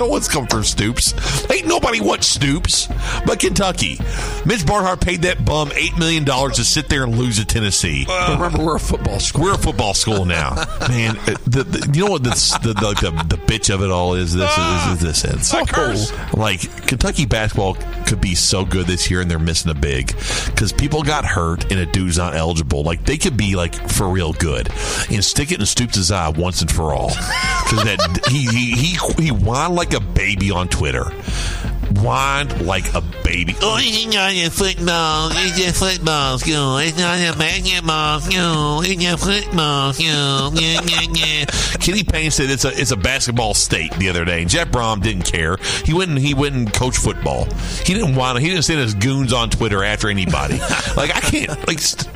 No 0.00 0.06
one's 0.06 0.28
come 0.28 0.46
for 0.46 0.62
Stoops. 0.62 1.12
Ain't 1.50 1.66
nobody 1.66 2.00
wants 2.00 2.26
Stoops 2.26 2.88
but 3.26 3.38
Kentucky. 3.38 3.98
Mitch 4.46 4.64
Barnhart 4.64 5.02
paid 5.02 5.20
that 5.22 5.44
bum 5.44 5.68
$8 5.68 5.98
million 5.98 6.24
to 6.24 6.64
sit 6.64 6.88
there 6.88 7.04
and 7.04 7.18
lose 7.18 7.38
to 7.38 7.44
Tennessee. 7.44 8.06
Remember, 8.30 8.64
we're 8.64 8.76
a 8.76 8.80
football 8.80 9.20
school. 9.20 9.42
We're 9.44 9.54
a 9.54 9.58
football 9.58 9.92
school 9.92 10.24
now. 10.24 10.54
Man, 10.88 11.18
uh, 11.18 11.36
the, 11.46 11.64
the, 11.64 11.90
you 11.92 12.06
know 12.06 12.12
what 12.12 12.22
the, 12.24 12.30
the, 12.62 12.72
the, 12.72 13.36
the 13.36 13.42
bitch 13.42 13.72
of 13.72 13.82
it 13.82 13.90
all 13.90 14.14
is? 14.14 14.32
This 14.34 14.50
is, 14.50 15.02
is 15.04 15.22
this. 15.22 15.48
Suckers. 15.48 16.12
Like, 16.32 16.60
Kentucky 16.86 17.26
basketball 17.26 17.74
could 18.06 18.22
be 18.22 18.34
so 18.34 18.64
good 18.64 18.86
this 18.86 19.10
year 19.10 19.20
and 19.20 19.30
they're 19.30 19.38
missing 19.38 19.70
a 19.70 19.74
big 19.74 20.16
because 20.46 20.72
people 20.72 21.02
got 21.02 21.26
hurt 21.26 21.70
and 21.70 21.78
a 21.78 21.84
dude's 21.84 22.16
not 22.16 22.34
eligible. 22.34 22.82
Like, 22.84 23.04
they 23.04 23.18
could 23.18 23.36
be, 23.36 23.54
like, 23.54 23.74
for 23.90 24.08
real 24.08 24.32
good 24.32 24.70
and 25.10 25.22
stick 25.22 25.52
it 25.52 25.60
in 25.60 25.66
Stoops' 25.66 26.10
eye 26.10 26.30
once 26.30 26.62
and 26.62 26.72
for 26.72 26.94
all. 26.94 27.08
Because 27.08 27.84
that 27.84 28.26
he, 28.28 28.46
he, 28.46 28.72
he, 28.72 29.22
he 29.22 29.28
whined 29.28 29.74
like 29.74 29.89
a 29.94 30.00
baby 30.00 30.50
on 30.50 30.68
Twitter. 30.68 31.04
Whined 32.00 32.64
like 32.66 32.94
a 32.94 33.00
baby. 33.24 33.54
Oh, 33.60 33.76
it's 33.80 34.06
not 34.14 34.32
a 34.32 34.48
football. 34.48 35.30
It's 35.32 35.58
a 35.58 35.72
football 35.72 36.38
school. 36.38 36.78
It's 36.78 36.96
not 36.96 37.18
a 37.18 37.36
basketball 37.36 38.20
school. 38.20 38.80
It's 38.84 39.04
a 39.04 39.16
football 39.18 39.92
school. 39.92 40.54
Yeah, 40.54 40.80
yeah, 40.86 41.00
yeah. 41.12 41.44
Kenny 41.80 42.04
Payne 42.04 42.30
said 42.30 42.48
it's 42.48 42.64
a 42.64 42.68
it's 42.68 42.92
a 42.92 42.96
basketball 42.96 43.54
state 43.54 43.92
the 43.94 44.08
other 44.08 44.24
day. 44.24 44.42
And 44.42 44.50
Jeff 44.50 44.68
Brohm 44.68 45.02
didn't 45.02 45.24
care. 45.24 45.56
He 45.84 45.92
went 45.92 46.10
and 46.10 46.18
he 46.18 46.32
went 46.32 46.54
and 46.54 46.72
coached 46.72 46.98
football. 46.98 47.46
He 47.84 47.92
didn't 47.94 48.14
want. 48.14 48.38
He 48.38 48.48
didn't 48.48 48.62
send 48.62 48.80
his 48.80 48.94
goons 48.94 49.32
on 49.32 49.50
Twitter 49.50 49.82
after 49.82 50.08
anybody. 50.08 50.58
like 50.96 51.14
I 51.14 51.20
can't. 51.20 51.66
Like 51.66 51.80
st- 51.80 52.08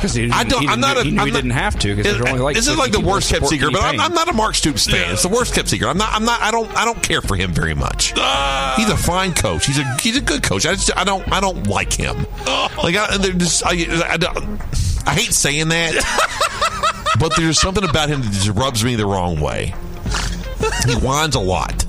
Because 0.00 0.14
he, 0.14 0.30
I 0.30 0.44
don't. 0.44 0.62
he 0.62 0.68
I'm 0.68 0.80
not. 0.80 0.96
A, 0.96 1.04
he 1.04 1.10
knew 1.10 1.20
I'm 1.20 1.26
he 1.26 1.32
not- 1.32 1.36
didn't 1.38 1.50
have 1.50 1.78
to 1.80 1.94
because 1.94 2.12
there's 2.16 2.26
only 2.28 2.40
like 2.40 2.56
this 2.56 2.66
is 2.68 2.76
like 2.78 2.92
the 2.92 3.00
worst 3.00 3.30
kept 3.30 3.46
secret. 3.46 3.72
But 3.72 3.82
I'm, 3.82 4.00
I'm 4.00 4.14
not 4.14 4.28
a 4.28 4.32
Mark 4.32 4.54
Stoops 4.54 4.86
fan. 4.86 5.12
It's 5.12 5.22
the 5.22 5.28
worst 5.28 5.54
kept 5.54 5.68
secret. 5.68 5.88
I'm 5.88 5.98
not. 5.98 6.12
I'm 6.14 6.24
not. 6.24 6.40
I 6.40 6.50
don't. 6.50 6.74
I 6.76 6.84
don't 6.84 7.02
care 7.02 7.20
for 7.20 7.36
him 7.36 7.52
very 7.52 7.74
much. 7.74 8.14
Ah. 8.16 8.74
He's 8.76 8.88
a 8.88 8.96
fine 8.96 9.34
coach. 9.34 9.66
He's 9.66 9.78
a 9.78 9.84
he's 10.00 10.16
a 10.16 10.20
good 10.22 10.42
coach. 10.42 10.64
I 10.66 10.72
just 10.72 10.96
I 10.96 11.04
don't 11.04 11.30
I 11.32 11.40
don't 11.40 11.66
like 11.66 11.92
him. 11.92 12.16
Oh. 12.46 12.68
Like 12.82 12.96
I, 12.96 13.16
just 13.18 13.64
I, 13.66 13.70
I, 14.12 14.16
don't- 14.16 14.60
I 15.06 15.14
hate 15.14 15.32
saying 15.34 15.68
that, 15.68 17.14
but 17.20 17.34
there's 17.36 17.60
something 17.60 17.84
about 17.84 18.08
him 18.08 18.22
that 18.22 18.32
just 18.32 18.48
rubs 18.48 18.82
me 18.84 18.94
the 18.96 19.06
wrong 19.06 19.40
way. 19.40 19.74
He 20.86 20.94
whines 20.94 21.34
a 21.34 21.40
lot. 21.40 21.84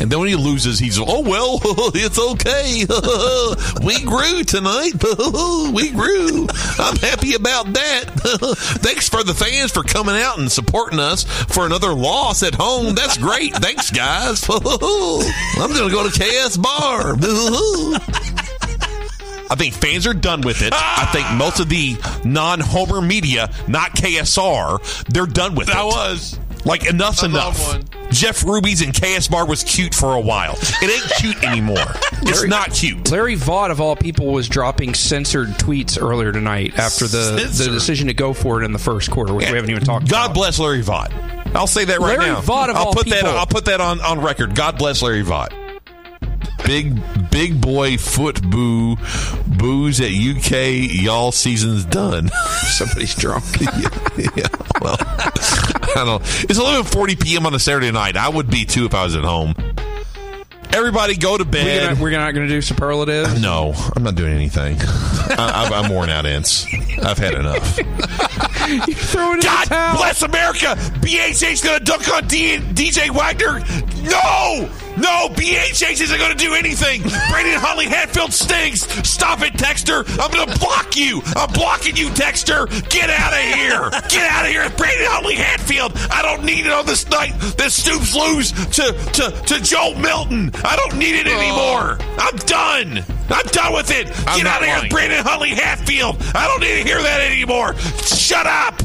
And 0.00 0.10
then 0.10 0.18
when 0.18 0.28
he 0.28 0.36
loses, 0.36 0.78
he's 0.78 0.98
oh 0.98 1.20
well, 1.20 1.60
it's 1.94 2.18
okay. 2.18 2.84
we 3.84 4.02
grew 4.04 4.42
tonight. 4.44 4.92
we 5.72 5.90
grew. 5.90 6.46
I'm 6.78 6.96
happy 6.96 7.34
about 7.34 7.72
that. 7.72 8.04
Thanks 8.82 9.08
for 9.08 9.22
the 9.22 9.34
fans 9.34 9.70
for 9.70 9.82
coming 9.82 10.16
out 10.16 10.38
and 10.38 10.50
supporting 10.50 10.98
us 10.98 11.24
for 11.24 11.66
another 11.66 11.94
loss 11.94 12.42
at 12.42 12.54
home. 12.54 12.94
That's 12.94 13.16
great. 13.18 13.54
Thanks, 13.54 13.90
guys. 13.90 14.44
I'm 14.48 15.72
gonna 15.72 15.90
go 15.90 16.08
to 16.08 16.10
KS 16.10 16.56
Bar. 16.56 17.16
I 19.52 19.54
think 19.54 19.74
fans 19.74 20.06
are 20.06 20.14
done 20.14 20.40
with 20.40 20.62
it. 20.62 20.72
I 20.74 21.10
think 21.12 21.30
most 21.32 21.60
of 21.60 21.68
the 21.68 21.96
non-Homer 22.24 23.02
media, 23.02 23.50
not 23.68 23.90
KSR, 23.90 25.04
they're 25.08 25.26
done 25.26 25.54
with 25.54 25.68
it. 25.68 25.72
That 25.72 25.84
was. 25.84 26.38
Like 26.64 26.86
enough's 26.86 27.22
I 27.24 27.26
love 27.26 27.56
enough. 27.58 27.72
one. 27.94 28.10
Jeff 28.12 28.44
Ruby's 28.44 28.82
and 28.82 28.94
KS 28.94 29.26
Bar 29.28 29.46
was 29.46 29.64
cute 29.64 29.94
for 29.94 30.14
a 30.14 30.20
while. 30.20 30.56
It 30.80 30.90
ain't 30.90 31.12
cute 31.18 31.42
anymore. 31.44 31.76
It's 32.24 32.36
Larry- 32.38 32.48
not 32.50 32.72
cute. 32.72 33.10
Larry 33.10 33.34
Vaught, 33.36 33.72
of 33.72 33.80
all 33.80 33.96
people, 33.96 34.32
was 34.32 34.48
dropping 34.48 34.94
censored 34.94 35.48
tweets 35.48 36.00
earlier 36.00 36.30
tonight 36.30 36.78
after 36.78 37.08
the, 37.08 37.32
the 37.52 37.68
decision 37.72 38.06
to 38.06 38.14
go 38.14 38.32
for 38.32 38.62
it 38.62 38.64
in 38.64 38.72
the 38.72 38.78
first 38.78 39.10
quarter, 39.10 39.34
which 39.34 39.48
we 39.50 39.56
haven't 39.56 39.70
even 39.70 39.82
talked 39.82 40.08
God 40.08 40.26
about. 40.26 40.34
bless 40.34 40.60
Larry 40.60 40.82
Vaught. 40.84 41.10
I'll 41.56 41.66
say 41.66 41.84
that 41.86 41.98
right 41.98 42.16
Larry 42.16 42.30
now. 42.32 42.40
Vaught 42.42 42.70
of 42.70 42.76
I'll 42.76 42.86
all 42.86 42.92
put 42.94 43.08
that. 43.08 43.22
people. 43.22 43.36
I'll 43.36 43.46
put 43.46 43.64
that 43.64 43.80
on, 43.80 44.00
on 44.02 44.20
record. 44.20 44.54
God 44.54 44.78
bless 44.78 45.02
Larry 45.02 45.24
Vaught. 45.24 45.52
Big 46.64 46.94
big 47.32 47.60
boy 47.60 47.96
foot 47.98 48.40
boo 48.48 48.96
booze 49.58 50.00
at 50.00 50.12
UK. 50.12 50.88
Y'all 51.02 51.32
season's 51.32 51.84
done. 51.84 52.28
Somebody's 52.68 53.16
drunk. 53.16 53.44
yeah, 53.60 53.88
yeah, 54.36 54.46
well, 54.80 54.96
I 55.96 56.04
don't. 56.04 56.22
It's 56.22 56.58
11:40 56.58 57.20
p.m. 57.22 57.46
on 57.46 57.54
a 57.54 57.58
Saturday 57.58 57.90
night. 57.90 58.16
I 58.16 58.28
would 58.28 58.50
be 58.50 58.64
too 58.64 58.84
if 58.86 58.94
I 58.94 59.04
was 59.04 59.14
at 59.16 59.24
home. 59.24 59.54
Everybody 60.72 61.16
go 61.16 61.36
to 61.36 61.44
We're, 61.44 61.50
bed. 61.50 61.88
gonna, 61.90 62.00
we're 62.02 62.10
not 62.12 62.32
going 62.32 62.48
to 62.48 62.52
do 62.54 62.62
superlatives. 62.62 63.38
No, 63.42 63.74
I'm 63.94 64.02
not 64.02 64.14
doing 64.14 64.32
anything. 64.32 64.78
I, 64.80 65.66
I'm, 65.66 65.84
I'm 65.84 65.90
worn 65.92 66.08
out, 66.08 66.24
Ince. 66.24 66.64
I've 67.04 67.18
had 67.18 67.34
enough. 67.34 67.76
Throw 67.76 69.32
it 69.32 69.34
in 69.34 69.40
God 69.40 69.68
bless 69.98 70.22
America. 70.22 70.74
BHA's 71.02 71.60
going 71.60 71.78
to 71.78 71.84
dunk 71.84 72.08
on 72.08 72.26
D- 72.26 72.56
DJ 72.58 73.10
Wagner. 73.10 73.60
No! 74.08 74.70
No, 74.96 75.28
BHH 75.30 76.00
isn't 76.00 76.18
going 76.18 76.36
to 76.36 76.36
do 76.36 76.54
anything. 76.54 77.02
Brandon 77.02 77.58
Huntley 77.58 77.86
Hatfield 77.86 78.32
stinks. 78.32 78.82
Stop 79.08 79.42
it, 79.42 79.56
Dexter. 79.56 80.04
I'm 80.20 80.30
going 80.30 80.48
to 80.48 80.58
block 80.58 80.96
you. 80.96 81.22
I'm 81.36 81.52
blocking 81.52 81.96
you, 81.96 82.10
Dexter. 82.14 82.66
Get 82.88 83.10
out 83.10 83.32
of 83.32 83.38
here. 83.38 83.90
Get 84.08 84.30
out 84.30 84.44
of 84.44 84.50
here. 84.50 84.68
Brandon 84.76 85.06
Huntley 85.08 85.34
Hatfield. 85.34 85.92
I 86.10 86.22
don't 86.22 86.44
need 86.44 86.66
it 86.66 86.72
on 86.72 86.86
this 86.86 87.08
night 87.08 87.32
that 87.56 87.72
Stoops 87.72 88.14
lose 88.14 88.52
to, 88.52 88.92
to, 88.92 89.30
to 89.30 89.62
Joe 89.62 89.94
Milton. 89.98 90.50
I 90.64 90.76
don't 90.76 90.98
need 90.98 91.14
it 91.14 91.26
anymore. 91.26 91.98
I'm 92.18 92.36
done. 92.36 93.04
I'm 93.32 93.46
done 93.46 93.72
with 93.72 93.90
it. 93.90 94.08
I'm 94.28 94.38
Get 94.38 94.46
out 94.46 94.62
of 94.62 94.68
here. 94.68 94.90
Brandon 94.90 95.24
Huntley 95.24 95.50
Hatfield. 95.50 96.16
I 96.34 96.46
don't 96.46 96.60
need 96.60 96.82
to 96.82 96.88
hear 96.88 97.02
that 97.02 97.20
anymore. 97.20 97.74
Shut 98.04 98.46
up. 98.46 98.80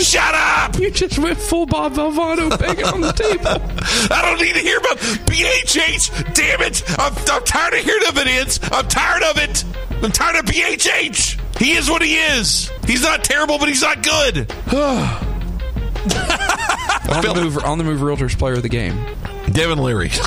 Shut 0.00 0.34
up. 0.34 0.78
You 0.78 0.90
just 0.90 1.18
went 1.18 1.38
full 1.38 1.66
Bob 1.66 1.94
Valvano 1.94 2.58
banging 2.58 2.84
on 2.84 3.00
the 3.00 3.12
table. 3.12 3.46
I 4.10 4.22
don't 4.22 4.40
need 4.40 4.54
to 4.54 4.60
hear 4.60 4.78
about 4.78 4.98
BHH. 4.98 6.34
Damn 6.34 6.62
it. 6.62 6.82
I'm, 6.98 7.14
I'm 7.30 7.44
tired 7.44 7.74
of 7.74 7.80
hearing 7.80 8.02
evidence. 8.06 8.58
I'm 8.72 8.88
tired 8.88 9.22
of 9.22 9.38
it. 9.38 9.64
I'm 10.02 10.10
tired 10.10 10.36
of 10.36 10.46
BHH. 10.46 11.58
He 11.58 11.72
is 11.72 11.88
what 11.88 12.02
he 12.02 12.16
is. 12.16 12.70
He's 12.86 13.02
not 13.02 13.22
terrible, 13.22 13.58
but 13.58 13.68
he's 13.68 13.82
not 13.82 14.02
good. 14.02 14.50
on, 17.08 17.22
the 17.22 17.34
move, 17.34 17.64
on 17.64 17.78
the 17.78 17.84
move, 17.84 18.00
realtors 18.00 18.36
player 18.36 18.54
of 18.54 18.62
the 18.62 18.68
game. 18.68 18.98
Devin 19.52 19.78
Leary. 19.78 20.10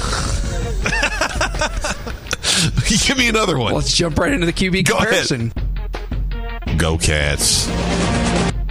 Give 3.07 3.17
me 3.17 3.29
another 3.29 3.57
one. 3.57 3.73
Let's 3.73 3.95
jump 3.95 4.17
right 4.17 4.31
into 4.31 4.45
the 4.45 4.53
QB 4.53 4.85
Go 4.87 4.95
ahead. 4.97 5.07
comparison. 5.27 5.53
Go 6.77 6.97
Cats. 6.97 7.67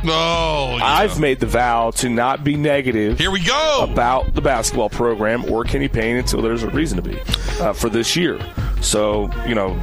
Oh, 0.09 0.79
I've 0.81 1.19
made 1.19 1.41
the 1.41 1.47
vow 1.47 1.91
to 1.93 2.09
not 2.09 2.45
be 2.45 2.57
negative. 2.57 3.19
Here 3.19 3.31
we 3.31 3.41
go 3.43 3.81
about 3.89 4.35
the 4.35 4.41
basketball 4.41 4.89
program 4.89 5.45
or 5.53 5.65
Kenny 5.65 5.89
Payne 5.89 6.17
until 6.17 6.43
there's 6.43 6.63
a 6.63 6.71
reason 6.71 7.03
to 7.03 7.03
be 7.03 7.19
uh, 7.61 7.73
for 7.73 7.89
this 7.89 8.15
year. 8.15 8.39
So 8.81 9.29
you 9.49 9.55
know, 9.57 9.77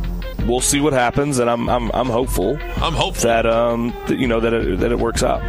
we'll 0.48 0.62
see 0.62 0.80
what 0.80 0.94
happens, 0.94 1.40
and 1.40 1.50
I'm 1.50 1.68
I'm, 1.70 1.92
I'm 1.94 2.08
hopeful. 2.08 2.58
I'm 2.78 2.94
hopeful 2.94 3.24
that 3.28 3.46
um 3.46 3.94
that, 4.08 4.18
you 4.18 4.28
know 4.28 4.40
that 4.40 4.54
it, 4.54 4.80
that 4.80 4.92
it 4.94 5.00
works 5.00 5.24
out. 5.24 5.42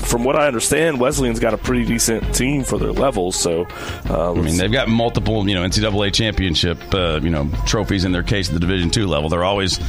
From 0.00 0.24
what 0.24 0.36
I 0.36 0.46
understand, 0.46 1.00
Wesleyan's 1.00 1.38
got 1.40 1.54
a 1.54 1.58
pretty 1.58 1.84
decent 1.84 2.34
team 2.34 2.64
for 2.64 2.78
their 2.78 2.92
levels. 2.92 3.36
So, 3.36 3.66
uh, 4.10 4.32
I 4.32 4.34
mean, 4.34 4.56
they've 4.56 4.70
got 4.72 4.88
multiple, 4.88 5.48
you 5.48 5.54
know, 5.54 5.62
NCAA 5.62 6.12
championship, 6.12 6.78
uh, 6.94 7.20
you 7.22 7.30
know, 7.30 7.48
trophies 7.66 8.04
in 8.04 8.12
their 8.12 8.22
case 8.22 8.48
at 8.48 8.54
the 8.54 8.60
Division 8.60 8.90
two 8.90 9.06
level. 9.06 9.28
They're 9.28 9.44
always, 9.44 9.80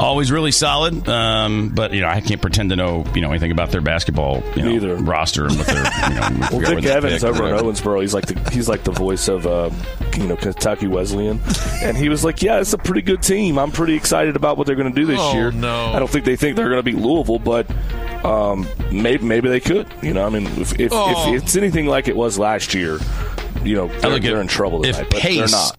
always 0.00 0.32
really 0.32 0.52
solid. 0.52 1.08
Um, 1.08 1.70
but 1.70 1.92
you 1.92 2.00
know, 2.00 2.08
I 2.08 2.20
can't 2.20 2.40
pretend 2.40 2.70
to 2.70 2.76
know, 2.76 3.04
you 3.14 3.20
know, 3.20 3.30
anything 3.30 3.50
about 3.52 3.70
their 3.70 3.80
basketball, 3.80 4.42
you 4.56 4.62
know, 4.62 4.70
Neither. 4.70 4.96
roster 4.96 5.46
and 5.46 5.56
what 5.56 5.66
their, 5.66 5.76
you 5.76 6.14
know, 6.14 6.48
well, 6.52 6.60
Dick 6.74 6.84
Evans 6.86 7.22
pick, 7.22 7.24
over 7.24 7.48
in. 7.48 7.54
Owensboro, 7.56 8.00
he's 8.00 8.14
like 8.14 8.26
the 8.26 8.50
he's 8.50 8.68
like 8.68 8.84
the 8.84 8.92
voice 8.92 9.28
of 9.28 9.46
uh, 9.46 9.70
you 10.16 10.26
know 10.26 10.36
Kentucky 10.36 10.86
Wesleyan, 10.88 11.40
and 11.82 11.96
he 11.96 12.08
was 12.08 12.24
like, 12.24 12.42
"Yeah, 12.42 12.60
it's 12.60 12.72
a 12.72 12.78
pretty 12.78 13.02
good 13.02 13.22
team. 13.22 13.58
I'm 13.58 13.70
pretty 13.70 13.94
excited 13.94 14.36
about 14.36 14.56
what 14.56 14.66
they're 14.66 14.76
going 14.76 14.92
to 14.92 15.00
do 15.00 15.06
this 15.06 15.18
Oh, 15.20 15.34
year. 15.34 15.50
no. 15.52 15.92
I 15.92 15.98
don't 15.98 16.08
think 16.10 16.24
they 16.24 16.36
think 16.36 16.56
they're 16.56 16.68
going 16.68 16.78
to 16.78 16.82
beat 16.82 16.96
Louisville, 16.98 17.38
but 17.38 17.66
um, 18.24 18.66
maybe 18.90 19.24
maybe 19.24 19.48
they 19.48 19.60
could. 19.60 19.86
You 20.02 20.14
know, 20.14 20.26
I 20.26 20.28
mean, 20.30 20.46
if 20.60 20.78
if, 20.78 20.92
Oh. 20.92 21.32
if 21.34 21.42
it's 21.42 21.56
anything 21.56 21.86
like 21.86 22.08
it 22.08 22.16
was 22.16 22.38
last 22.38 22.74
year, 22.74 22.98
you 23.64 23.74
know, 23.76 23.88
they're, 24.00 24.18
they're 24.18 24.40
in 24.40 24.48
trouble 24.48 24.84
if 24.84 24.96
tonight, 24.96 25.10
they're 25.10 25.20
Pace- 25.20 25.52
not. 25.52 25.77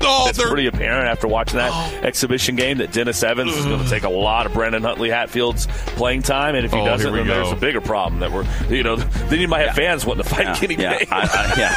Oh, 0.00 0.26
it's 0.28 0.38
they're- 0.38 0.46
Oh. 0.46 0.50
pretty 0.50 0.66
apparent 0.68 1.08
after 1.08 1.26
watching 1.28 1.58
that 1.58 1.70
oh. 1.72 2.06
exhibition 2.06 2.56
game 2.56 2.78
that 2.78 2.92
Dennis 2.92 3.22
Evans 3.22 3.54
is 3.54 3.64
going 3.66 3.82
to 3.82 3.90
take 3.90 4.04
a 4.04 4.08
lot 4.08 4.46
of 4.46 4.52
Brandon 4.52 4.82
Huntley 4.82 5.10
Hatfield's 5.10 5.66
playing 5.96 6.22
time, 6.22 6.54
and 6.54 6.64
if 6.64 6.72
he 6.72 6.78
Oh, 6.78 6.84
doesn't, 6.84 7.12
here 7.12 7.22
we 7.22 7.28
then 7.28 7.36
there's 7.42 7.52
a 7.52 7.56
bigger 7.56 7.80
problem 7.80 8.20
that 8.20 8.30
we're, 8.32 8.46
you 8.74 8.82
know, 8.82 8.96
then 9.28 9.40
you 9.40 9.48
might 9.48 9.66
have 9.66 9.74
fans 9.76 10.06
wanting 10.06 10.22
to 10.24 10.28
fight 10.28 10.44
Yeah, 10.46 10.54
Kenny 10.54 10.74
yeah, 10.76 10.98
Payne. 10.98 11.08
I, 11.10 11.20
I, 11.20 11.54
yeah. 11.58 11.74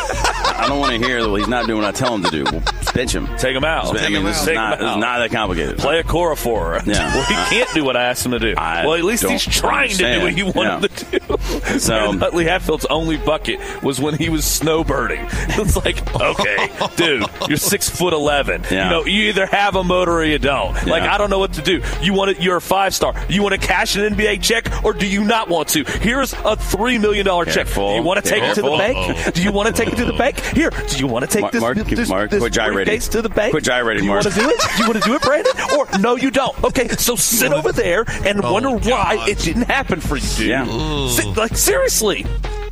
I 0.64 0.68
don't 0.68 0.80
want 0.80 0.94
to 0.94 1.00
hear 1.08 1.24
that 1.24 1.36
he's 1.38 1.48
not 1.48 1.66
doing 1.66 1.82
what 1.82 1.88
I 1.88 1.92
tell 1.98 2.14
him 2.16 2.24
to 2.24 2.30
do. 2.30 2.44
Well, 2.44 2.64
bench 2.94 3.14
him. 3.16 3.28
Take 3.38 3.56
him 3.56 3.64
out. 3.66 3.88
I 4.00 4.08
mean, 4.10 4.18
him 4.18 4.24
this 4.26 4.38
out. 4.44 4.50
is 4.50 4.56
not, 4.56 4.80
this 4.80 4.92
is 4.92 4.98
not 4.98 5.18
that 5.20 5.32
complicated. 5.32 5.78
Play 5.80 6.02
Okorafor. 6.04 6.86
Yeah. 6.86 7.02
Well, 7.12 7.24
he 7.26 7.34
uh, 7.36 7.46
can't 7.50 7.74
do 7.74 7.84
what 7.84 7.98
I 7.98 8.04
asked 8.04 8.26
him 8.26 8.32
to 8.34 8.40
do. 8.40 8.54
I 8.58 8.86
well, 8.86 8.96
at 8.96 9.04
least 9.04 9.26
he's 9.26 9.44
don't 9.46 9.54
trying 9.54 9.90
to 9.90 9.98
do 9.98 10.04
what 10.06 10.12
understand. 10.34 10.38
he 10.38 10.44
wanted 10.60 10.92
Yeah. 10.92 11.20
to 11.20 11.20
do. 11.20 11.80
So- 11.80 11.98
Brandon 11.98 12.20
Huntley 12.20 12.46
Hatfield's 12.46 12.86
only 12.86 13.18
bucket 13.18 13.60
was 13.84 14.00
when 14.00 14.16
he 14.16 14.30
was 14.30 14.44
snowbirding. 14.44 15.28
It's 15.60 15.76
like, 15.78 16.16
okay, 16.22 16.70
dude, 16.96 17.26
you're 17.48 17.58
six 17.58 17.90
foot 17.90 18.11
eleven. 18.14 18.64
Yeah. 18.70 18.86
You 18.86 18.90
know, 18.92 19.06
you 19.06 19.30
either 19.30 19.46
have 19.46 19.76
a 19.76 19.84
motor 19.84 20.12
or 20.14 20.24
you 20.24 20.40
don't. 20.40 20.74
Like, 20.88 21.04
Yeah. 21.04 21.14
I 21.16 21.18
don't 21.18 21.30
know 21.30 21.40
what 21.40 21.54
to 21.54 21.62
do. 21.62 21.82
You 22.02 22.14
want 22.14 22.32
it? 22.32 22.42
You're 22.42 22.58
a 22.58 22.62
five 22.62 22.94
star. 22.94 23.14
You 23.30 23.42
want 23.44 23.60
to 23.60 23.66
cash 23.68 23.96
an 23.96 24.14
NBA 24.16 24.42
check, 24.42 24.84
or 24.84 24.94
do 24.94 25.08
you 25.08 25.24
not 25.24 25.50
want 25.50 25.70
to? 25.70 25.84
Here's 25.84 26.34
a 26.34 26.56
three 26.56 26.98
million 26.98 27.26
dollar 27.26 27.46
check. 27.46 27.68
Do 27.74 27.82
you 27.82 28.02
want 28.04 28.24
to 28.24 28.30
take 28.30 28.44
it 28.44 28.56
to 28.56 28.62
the 28.62 28.70
bank? 28.78 28.98
Uh-oh. 28.98 29.32
Do 29.32 29.44
you 29.44 29.52
want 29.52 29.68
to 29.68 29.74
take 29.74 29.94
it 29.94 29.98
to 29.98 30.06
the 30.06 30.14
bank? 30.14 30.40
Here, 30.40 30.70
do 30.70 30.98
you 30.98 31.08
want 31.08 31.24
to 31.26 31.32
take 31.32 31.42
Mark- 31.42 31.52
this, 31.54 31.62
Mark, 31.62 31.78
this, 31.78 32.10
Mark, 32.10 32.30
this 32.32 32.40
quit 32.40 32.54
gyrating. 32.54 32.86
briefcase 32.86 33.08
to 33.10 33.22
the 33.22 33.30
bank? 33.30 33.52
Quit 33.52 33.64
gyrating, 33.64 34.02
Do 34.04 34.06
you 34.08 34.12
want 34.12 34.24
to 34.24 34.30
do 34.32 34.50
it? 34.50 34.60
Do 34.78 34.84
you 34.84 34.90
want 34.90 35.04
to 35.04 35.10
do 35.10 35.16
it, 35.16 35.22
Brandon? 35.22 35.54
Or 35.78 35.88
no, 36.00 36.16
you 36.16 36.32
don't. 36.32 36.64
Okay, 36.64 36.88
so 36.90 37.16
sit 37.16 37.52
oh 37.52 37.58
over 37.58 37.72
there 37.72 38.04
and 38.26 38.44
Oh, 38.44 38.54
wonder 38.54 38.70
why 38.72 39.16
God. 39.18 39.30
it 39.30 39.40
didn't 39.40 39.64
happen 39.64 40.00
for 40.02 40.16
you, 40.18 40.28
dude. 40.38 40.48
Yeah. 40.48 41.08
Si- 41.10 41.34
like 41.36 41.56
seriously. 41.58 42.26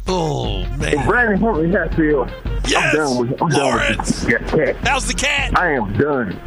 Oh, 0.08 0.64
man. 0.78 1.06
Brandon 1.08 1.40
Huntley 1.40 1.72
Hatfield. 1.72 2.30
Yes. 2.70 2.96
I'm 2.96 2.96
done 2.96 3.18
with 3.18 3.42
I'm 3.42 3.50
done 3.50 3.60
Lawrence. 3.60 4.26
with 4.26 4.42
this 4.42 4.52
cat. 4.52 4.76
How's 4.88 5.08
the 5.08 5.14
cat? 5.14 5.58
I 5.58 5.72
am 5.74 5.94
done. 5.98 6.40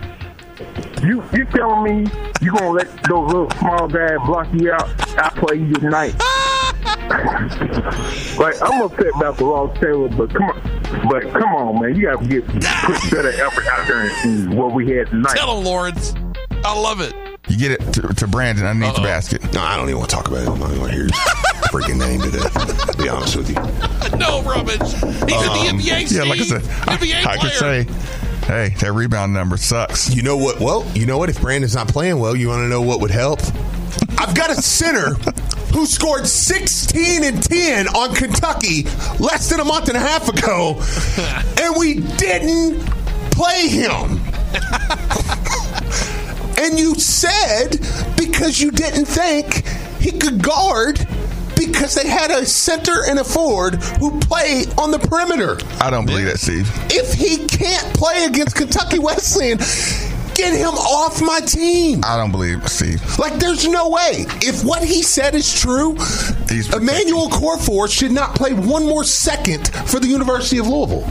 You 1.03 1.23
you 1.33 1.45
telling 1.47 2.05
me 2.05 2.11
you 2.41 2.53
gonna 2.53 2.71
let 2.71 2.89
those 3.05 3.27
little 3.33 3.51
small 3.53 3.89
guys 3.89 4.19
block 4.27 4.47
you 4.53 4.73
out? 4.73 4.89
I 5.19 5.29
play 5.31 5.57
you 5.57 5.75
tonight. 5.75 6.15
like 8.39 8.55
I'm 8.63 8.83
upset 8.83 9.09
about 9.17 9.37
the 9.37 9.45
Ross 9.45 9.79
Taylor, 9.79 10.09
but 10.09 10.31
come 10.33 10.45
on, 10.45 11.09
but 11.09 11.23
come 11.33 11.55
on, 11.55 11.83
man, 11.83 11.97
you 11.97 12.03
got 12.03 12.21
to 12.23 12.29
get 12.29 12.47
put 12.47 13.11
better 13.11 13.31
effort 13.31 13.67
out 13.67 13.87
there 13.87 14.01
and 14.01 14.13
see 14.51 14.57
what 14.57 14.73
we 14.73 14.91
had 14.91 15.09
tonight. 15.09 15.35
Tell 15.37 15.57
him, 15.59 15.65
Lawrence. 15.65 16.15
I 16.65 16.79
love 16.79 17.01
it. 17.01 17.15
You 17.49 17.57
get 17.59 17.73
it 17.73 17.93
to, 17.95 18.03
to 18.15 18.27
Brandon 18.29 18.65
underneath 18.65 18.95
the 18.95 19.03
basket. 19.03 19.43
No, 19.53 19.61
I 19.61 19.77
don't 19.77 19.89
even 19.89 19.99
want 19.99 20.11
to 20.11 20.17
talk 20.17 20.29
about 20.29 20.43
it. 20.43 20.49
I'm 20.49 20.59
not 20.61 20.71
even 20.71 20.81
want 20.81 20.93
to 20.93 20.97
hear 20.97 21.05
his 21.07 21.13
freaking 21.73 21.99
name 21.99 22.21
today. 22.21 22.39
To 22.93 22.99
be 22.99 23.09
honest 23.09 23.37
with 23.37 23.49
you. 23.51 23.57
No 24.19 24.43
rubbish. 24.43 24.79
He's 24.79 25.03
in 25.03 25.27
the 25.27 25.67
Um, 25.71 25.79
NBA. 25.81 26.13
yeah, 26.13 26.23
like 26.25 26.39
I 26.39 26.43
said, 26.45 26.63
I, 26.87 26.97
NBA 26.97 27.27
I 27.27 27.37
could 27.39 27.53
say, 27.53 27.85
hey, 28.47 28.69
that 28.81 28.93
rebound 28.93 29.33
number 29.33 29.57
sucks. 29.57 30.15
You 30.15 30.23
know 30.23 30.37
what? 30.37 30.61
Well, 30.61 30.85
you 30.95 31.07
know 31.07 31.17
what? 31.19 31.31
If 31.31 31.41
Brandon's 31.41 31.75
not 31.75 31.89
playing 31.89 32.19
well, 32.21 32.37
you 32.37 32.49
want 32.49 32.61
to 32.61 32.69
know 32.69 32.83
what 32.83 33.01
would 33.01 33.11
help? 33.11 33.41
I've 34.19 34.35
got 34.35 34.51
a 34.51 34.55
center 34.57 35.15
who 35.73 35.87
scored 35.87 36.27
16 36.27 37.25
and 37.25 37.43
10 37.43 37.89
on 37.89 38.15
Kentucky 38.15 38.83
less 39.19 39.49
than 39.49 39.61
a 39.61 39.65
month 39.65 39.89
and 39.89 39.97
a 39.97 40.01
half 40.01 40.29
ago, 40.29 40.81
and 41.61 41.75
we 41.77 42.01
didn't 42.19 42.81
play 43.33 43.69
him. 43.69 44.21
and 46.59 46.79
you 46.79 46.95
said 46.97 47.81
because 48.17 48.61
you 48.61 48.71
didn't 48.71 49.07
think 49.07 49.67
he 50.01 50.13
could 50.13 50.43
guard 50.43 50.99
because 51.83 51.97
they 51.97 52.09
had 52.09 52.31
a 52.31 52.47
center 52.47 53.05
and 53.09 53.19
a 53.19 53.25
forward 53.25 53.75
who 53.99 54.17
play 54.21 54.67
on 54.79 54.93
the 54.93 55.01
perimeter. 55.01 55.59
I 55.81 55.91
don't 55.91 56.07
believe 56.07 56.27
that, 56.27 56.39
Steve. 56.39 56.71
If 56.91 57.13
he 57.13 57.45
can't 57.49 57.93
play 57.93 58.25
against 58.25 58.55
Kentucky 58.55 59.01
Wesleyan, 59.01 59.59
get 60.37 60.55
him 60.55 60.75
off 60.75 61.21
my 61.21 61.41
team. 61.41 62.03
I 62.05 62.17
don't 62.17 62.31
believe 62.31 62.69
Steve. 62.69 63.03
Like, 63.19 63.35
there's 63.41 63.67
no 63.67 63.89
way. 63.91 64.27
If 64.43 64.63
what 64.63 64.85
he 64.85 65.03
said 65.03 65.35
is 65.35 65.53
true, 65.53 65.97
Emmanuel 66.73 67.29
Okorafor 67.29 67.91
should 67.91 68.13
not 68.13 68.37
play 68.37 68.53
one 68.53 68.87
more 68.87 69.03
second 69.03 69.67
for 69.89 69.99
the 69.99 70.07
University 70.07 70.59
of 70.59 70.69
Louisville. 70.69 71.03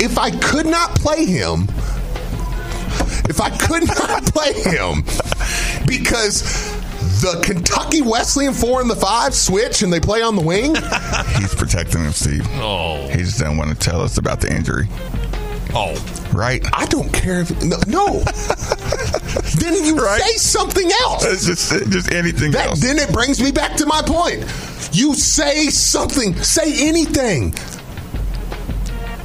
If 0.00 0.16
I 0.16 0.30
could 0.30 0.66
not 0.66 0.94
play 0.94 1.24
him, 1.24 1.62
if 3.28 3.40
I 3.40 3.50
could 3.50 3.88
not 3.88 4.24
play 4.26 4.52
him 4.52 5.02
because 5.88 6.72
the 7.24 7.40
Kentucky 7.42 8.02
Wesleyan 8.02 8.52
four 8.52 8.80
and 8.82 8.90
the 8.90 8.96
five 8.96 9.34
switch 9.34 9.82
and 9.82 9.92
they 9.92 10.00
play 10.00 10.20
on 10.22 10.36
the 10.36 10.42
wing, 10.42 10.74
He's 11.38 11.54
protecting 11.54 12.04
him, 12.04 12.12
Steve. 12.12 12.46
Oh. 12.54 13.08
He 13.08 13.18
just 13.18 13.38
doesn't 13.38 13.56
want 13.56 13.70
to 13.70 13.76
tell 13.76 14.02
us 14.02 14.18
about 14.18 14.40
the 14.40 14.54
injury. 14.54 14.88
Oh. 15.74 15.94
Right? 16.32 16.64
I 16.72 16.86
don't 16.86 17.12
care 17.12 17.40
if 17.40 17.50
no. 17.62 17.78
no. 17.86 18.06
then 19.58 19.84
you 19.84 19.98
say 19.98 20.36
something 20.36 20.90
else. 21.02 21.24
It's 21.24 21.46
just, 21.46 21.90
just 21.90 22.12
anything 22.12 22.50
That, 22.52 22.68
else. 22.68 22.80
then 22.80 22.98
it 22.98 23.10
brings 23.12 23.42
me 23.42 23.52
back 23.52 23.76
to 23.76 23.86
my 23.86 24.02
point. 24.02 24.40
You 24.92 25.14
say 25.14 25.70
something. 25.70 26.34
Say 26.42 26.86
anything. 26.88 27.54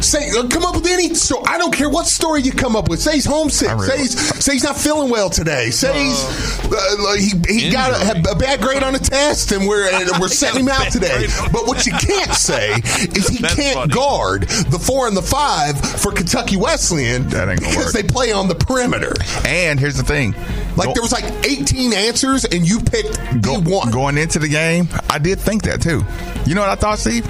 Say, 0.02 0.30
uh, 0.32 0.48
come 0.48 0.64
up 0.66 0.76
with 0.76 0.88
any 0.88 1.14
story. 1.14 1.44
I 1.48 1.58
don't 1.58 1.74
care 1.74 1.90
what 1.90 2.06
story 2.08 2.42
you 2.42 2.52
come 2.52 2.76
up 2.76 2.90
with. 2.90 3.02
Say 3.02 3.14
he's 3.16 3.26
homesick. 3.26 3.70
Really- 3.70 3.88
Say 3.88 3.98
he's, 3.98 4.44
say 4.46 4.54
he's 4.54 4.64
not 4.64 4.78
feeling 4.78 5.10
well 5.10 5.30
today. 5.30 5.72
Say 5.72 6.06
he's, 6.06 6.24
uh, 6.66 6.96
like, 7.04 7.20
he, 7.20 7.62
he 7.66 7.70
got 7.72 7.92
a, 7.92 8.32
a 8.32 8.36
bad 8.36 8.62
grade 8.62 8.82
on 8.84 8.96
a 8.96 9.00
test 9.00 9.52
and 9.52 9.68
we're 9.68 9.90
and 9.90 10.10
we're 10.20 10.28
setting 10.30 10.62
him 10.62 10.70
out 10.70 10.92
today. 10.92 11.26
But 11.52 11.68
what 11.68 11.86
you 11.86 11.92
can't 11.94 12.32
say 12.34 12.72
is 12.74 13.28
he 13.28 13.38
That's 13.40 13.56
can't 13.56 13.76
funny. 13.76 13.94
guard 13.94 14.44
the 14.44 14.80
four 14.80 15.08
and 15.08 15.18
the 15.18 15.22
five 15.22 15.80
for 15.80 16.12
Kentucky 16.12 16.56
Wesleyan 16.58 17.24
because 17.26 17.76
work. 17.78 17.94
they 17.94 18.04
play 18.04 18.32
on 18.32 18.48
the 18.48 18.56
perimeter. 18.56 19.14
And 19.46 19.80
here's 19.80 19.98
the 19.98 20.04
thing. 20.04 20.32
Like 20.78 20.88
Go- 20.88 20.94
there 20.94 21.04
was 21.04 21.12
like 21.12 21.26
18 21.46 21.94
answers 21.94 22.46
and 22.46 22.68
you 22.68 22.80
picked 22.80 23.18
go- 23.42 23.60
the 23.60 23.70
one. 23.70 23.92
going 23.92 24.18
into 24.18 24.40
the 24.40 24.48
game, 24.50 24.88
I 25.10 25.20
did 25.20 25.40
think 25.40 25.64
that 25.64 25.82
too. 25.82 26.06
You 26.46 26.56
know 26.56 26.62
what 26.62 26.70
I 26.70 26.76
thought, 26.76 27.00
Steve? 27.00 27.26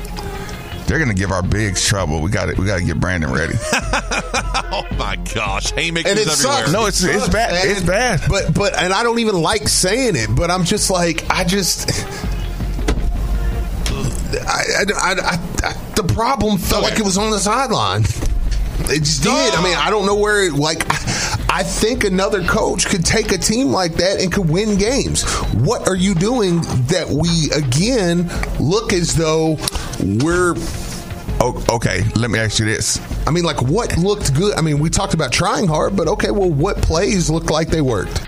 They're 0.89 0.97
gonna 0.99 1.13
give 1.13 1.31
our 1.31 1.43
bigs 1.43 1.87
trouble. 1.87 2.19
We 2.19 2.31
got 2.31 2.47
to 2.47 2.59
We 2.59 2.65
got 2.65 2.79
to 2.79 2.83
get 2.83 2.99
Brandon 2.99 3.31
ready. 3.31 3.53
oh 3.73 4.85
my 4.97 5.17
gosh, 5.35 5.71
haymakers 5.71 6.11
and 6.11 6.19
it 6.19 6.27
everywhere. 6.27 6.57
sucks. 6.57 6.71
No, 6.71 6.79
it's- 6.87 7.03
it's 7.03 7.29
bad. 7.29 7.51
man. 7.51 7.67
It's 7.69 7.81
bad. 7.85 8.21
But 8.27 8.53
but 8.55 8.75
and 8.75 8.91
I 8.91 9.03
don't 9.03 9.19
even 9.19 9.35
like 9.39 9.67
saying 9.69 10.15
it. 10.15 10.29
But 10.35 10.49
I'm 10.49 10.63
just 10.63 10.89
like 10.89 11.23
I 11.29 11.43
just. 11.43 11.89
I, 14.31 14.63
I, 14.79 14.85
I, 14.93 15.11
I, 15.11 15.39
I- 15.63 15.85
the 15.95 16.03
problem 16.13 16.57
felt 16.57 16.83
like 16.83 16.97
it 16.97 17.03
was 17.05 17.17
on 17.17 17.29
the 17.31 17.39
sideline. 17.39 18.03
It 18.91 18.99
just 19.01 19.21
did. 19.21 19.53
I 19.53 19.61
mean, 19.63 19.75
I 19.77 19.89
don't 19.89 20.05
know 20.05 20.15
where. 20.15 20.45
It, 20.47 20.53
like, 20.53 20.83
I 21.51 21.61
think 21.63 22.05
another 22.05 22.41
coach 22.45 22.87
could 22.87 23.05
take 23.05 23.31
a 23.33 23.37
team 23.37 23.67
like 23.67 23.95
that 23.95 24.21
and 24.21 24.31
could 24.31 24.49
win 24.49 24.77
games. 24.77 25.23
What 25.55 25.87
are 25.89 25.95
you 25.95 26.15
doing 26.15 26.61
that 26.87 27.07
we 27.09 27.51
again 27.51 28.29
look 28.59 28.93
as 28.93 29.13
though 29.15 29.57
we're 29.99 30.55
Oh, 31.41 31.63
okay, 31.69 32.03
let 32.15 32.29
me 32.29 32.37
ask 32.37 32.59
you 32.59 32.65
this. 32.65 32.99
I 33.25 33.31
mean, 33.31 33.45
like, 33.45 33.61
what 33.61 33.97
looked 33.97 34.35
good? 34.35 34.57
I 34.57 34.61
mean, 34.61 34.79
we 34.79 34.89
talked 34.89 35.13
about 35.13 35.31
trying 35.31 35.67
hard, 35.67 35.95
but 35.95 36.09
okay, 36.09 36.31
well, 36.31 36.49
what 36.49 36.77
plays 36.81 37.29
looked 37.29 37.49
like 37.49 37.69
they 37.69 37.79
worked? 37.79 38.27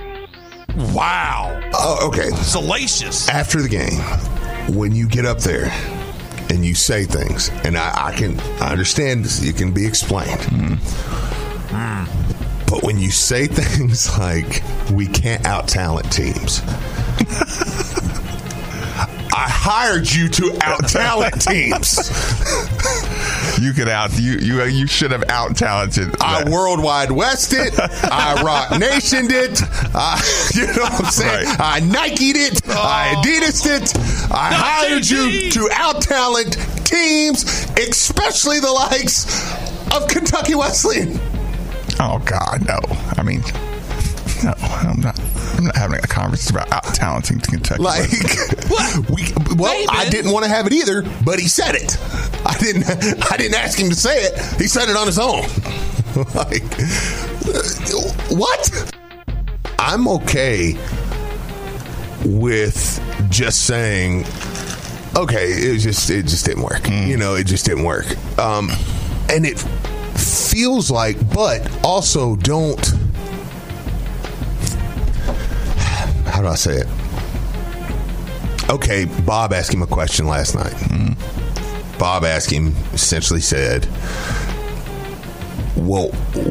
Wow. 0.94 1.60
Oh, 1.74 2.08
okay. 2.08 2.30
Salacious. 2.30 3.28
After 3.28 3.62
the 3.62 3.68
game, 3.68 4.00
when 4.76 4.96
you 4.96 5.10
get 5.10 5.26
up 5.26 5.40
there 5.40 5.72
and 6.50 6.64
you 6.66 6.74
say 6.74 7.04
things, 7.04 7.50
and 7.66 7.78
I, 7.78 8.08
I 8.08 8.12
can 8.14 8.40
I 8.62 8.72
understand 8.72 9.26
this, 9.26 9.44
it 9.44 9.58
can 9.58 9.74
be 9.74 9.86
explained. 9.86 10.40
Mm-hmm. 10.40 11.76
Mm-hmm. 11.76 12.66
But 12.70 12.84
when 12.84 12.98
you 12.98 13.12
say 13.12 13.48
things 13.52 14.18
like, 14.18 14.64
we 14.92 15.08
can't 15.08 15.46
out 15.46 15.68
talent 15.68 16.10
teams. 16.12 16.62
I 19.42 19.50
hired 19.50 20.12
you 20.12 20.30
to 20.30 20.56
out 20.62 20.88
talent 20.88 21.42
teams. 21.42 21.98
You 23.60 23.74
could 23.74 23.88
out 23.88 24.16
you 24.20 24.34
you 24.34 24.64
you 24.66 24.86
should 24.86 25.10
have 25.10 25.28
out 25.32 25.56
talented. 25.56 26.16
I 26.22 26.48
worldwide 26.48 27.10
west 27.10 27.52
it. 27.54 27.74
I 27.80 28.40
rock 28.44 28.80
nation 28.80 29.32
it. 29.32 29.60
I, 29.96 30.22
you 30.54 30.68
know 30.68 30.84
what 30.84 31.06
I'm 31.06 31.12
saying? 31.12 31.48
I 31.60 31.80
Nike'd 31.80 32.38
it. 32.38 32.62
I 32.70 33.16
oh. 33.16 33.22
Adidas 33.24 33.66
it. 33.66 34.32
I 34.32 34.54
hired 34.54 35.10
you 35.10 35.50
to 35.50 35.70
out 35.74 36.04
talent 36.04 36.54
teams, 36.86 37.44
especially 37.80 38.60
the 38.60 38.72
likes 38.72 39.26
of 39.96 40.08
Kentucky 40.08 40.54
Wesleyan. 40.54 41.20
Oh 42.00 42.22
God, 42.26 42.68
no. 42.68 42.78
I 43.18 43.24
mean, 43.24 43.42
no. 44.44 44.54
I'm 44.62 45.02
not. 45.02 45.31
I'm 45.62 45.67
not 45.67 45.76
having 45.76 46.00
a 46.00 46.08
conversation 46.08 46.56
about 46.58 46.71
out 46.71 46.95
talenting 46.95 47.39
to 47.39 47.52
Kentucky. 47.52 47.84
Like, 47.84 48.10
we, 49.10 49.28
well, 49.56 49.86
I 49.89 50.10
didn't 50.10 50.32
want 50.32 50.43
to 50.43 50.50
have 50.50 50.65
it 50.65 50.74
either, 50.74 51.04
but 51.24 51.38
he 51.38 51.47
said 51.47 51.76
it. 51.76 52.00
I 52.43 52.58
didn't. 52.58 52.86
I 53.32 53.38
didn't 53.38 53.54
ask 53.54 53.78
him 53.78 53.89
to 53.89 53.95
say 53.95 54.24
it. 54.24 54.60
He 54.60 54.67
said 54.67 54.89
it 54.89 54.95
on 54.95 55.06
his 55.06 55.19
own. 55.19 55.41
like, 56.34 56.63
uh, 57.45 58.36
what? 58.36 58.95
I'm 59.78 60.08
okay 60.08 60.74
with 62.26 63.00
just 63.30 63.67
saying, 63.67 64.26
okay, 65.15 65.45
it 65.45 65.78
just 65.78 66.10
it 66.10 66.24
just 66.24 66.43
didn't 66.43 66.63
work. 66.63 66.89
You 66.89 67.17
know, 67.17 67.36
it 67.36 67.45
just 67.45 67.67
didn't 67.67 67.84
work. 67.84 68.08
Um, 68.39 68.71
and 69.30 69.45
it 69.45 69.60
feels 70.17 70.89
like, 70.89 71.17
but 71.32 71.69
also 71.84 72.36
don't. 72.36 72.82
How 76.42 76.48
do 76.48 76.54
I 76.54 76.56
say 76.56 76.78
it? 76.78 76.88
Okay, 78.68 79.06
Bob 79.06 79.54
asked 79.54 79.72
him 79.72 79.84
a 79.84 79.86
question 79.86 80.26
last 80.26 80.56
night. 80.56 80.74
Bob 82.00 82.24
asked 82.24 82.50
him, 82.50 82.74
essentially 82.94 83.42
said, 83.42 83.86
"Well, 85.76 86.08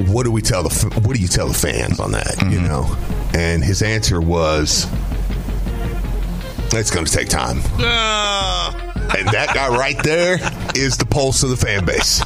what 0.06 0.22
do 0.22 0.30
we 0.30 0.42
tell 0.42 0.62
the 0.62 1.00
what 1.02 1.16
do 1.16 1.20
you 1.20 1.26
tell 1.26 1.48
the 1.48 1.54
fans 1.54 1.98
on 1.98 2.12
that?" 2.12 2.36
You 2.40 2.60
mm-hmm. 2.60 2.68
know, 2.68 2.96
and 3.34 3.64
his 3.64 3.82
answer 3.82 4.20
was, 4.20 4.86
"It's 6.72 6.92
going 6.92 7.06
to 7.06 7.12
take 7.12 7.28
time." 7.28 7.58
Ah. 7.80 8.92
And 9.18 9.26
that 9.30 9.52
guy 9.52 9.76
right 9.76 10.00
there 10.04 10.38
is 10.76 10.96
the 10.96 11.06
pulse 11.06 11.42
of 11.42 11.50
the 11.50 11.56
fan 11.56 11.84
base. 11.84 12.22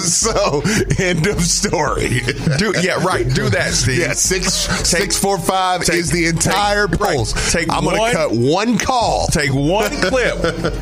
so, 0.02 0.62
end 0.98 1.26
of 1.26 1.40
story. 1.42 2.20
Do 2.58 2.72
yeah, 2.80 3.02
right. 3.04 3.26
Do 3.32 3.48
that, 3.50 3.72
Steve. 3.72 3.98
Yeah, 3.98 4.12
six 4.12 4.52
six 4.88 5.18
four 5.18 5.38
five 5.38 5.82
is 5.88 6.10
the 6.10 6.26
entire 6.26 6.88
pulse. 6.88 7.52
Take 7.52 7.70
I'm 7.70 7.84
gonna 7.84 8.12
cut 8.12 8.30
one 8.32 8.78
call. 8.78 9.26
Take 9.28 9.52
one 9.52 9.90
clip. 9.90 10.74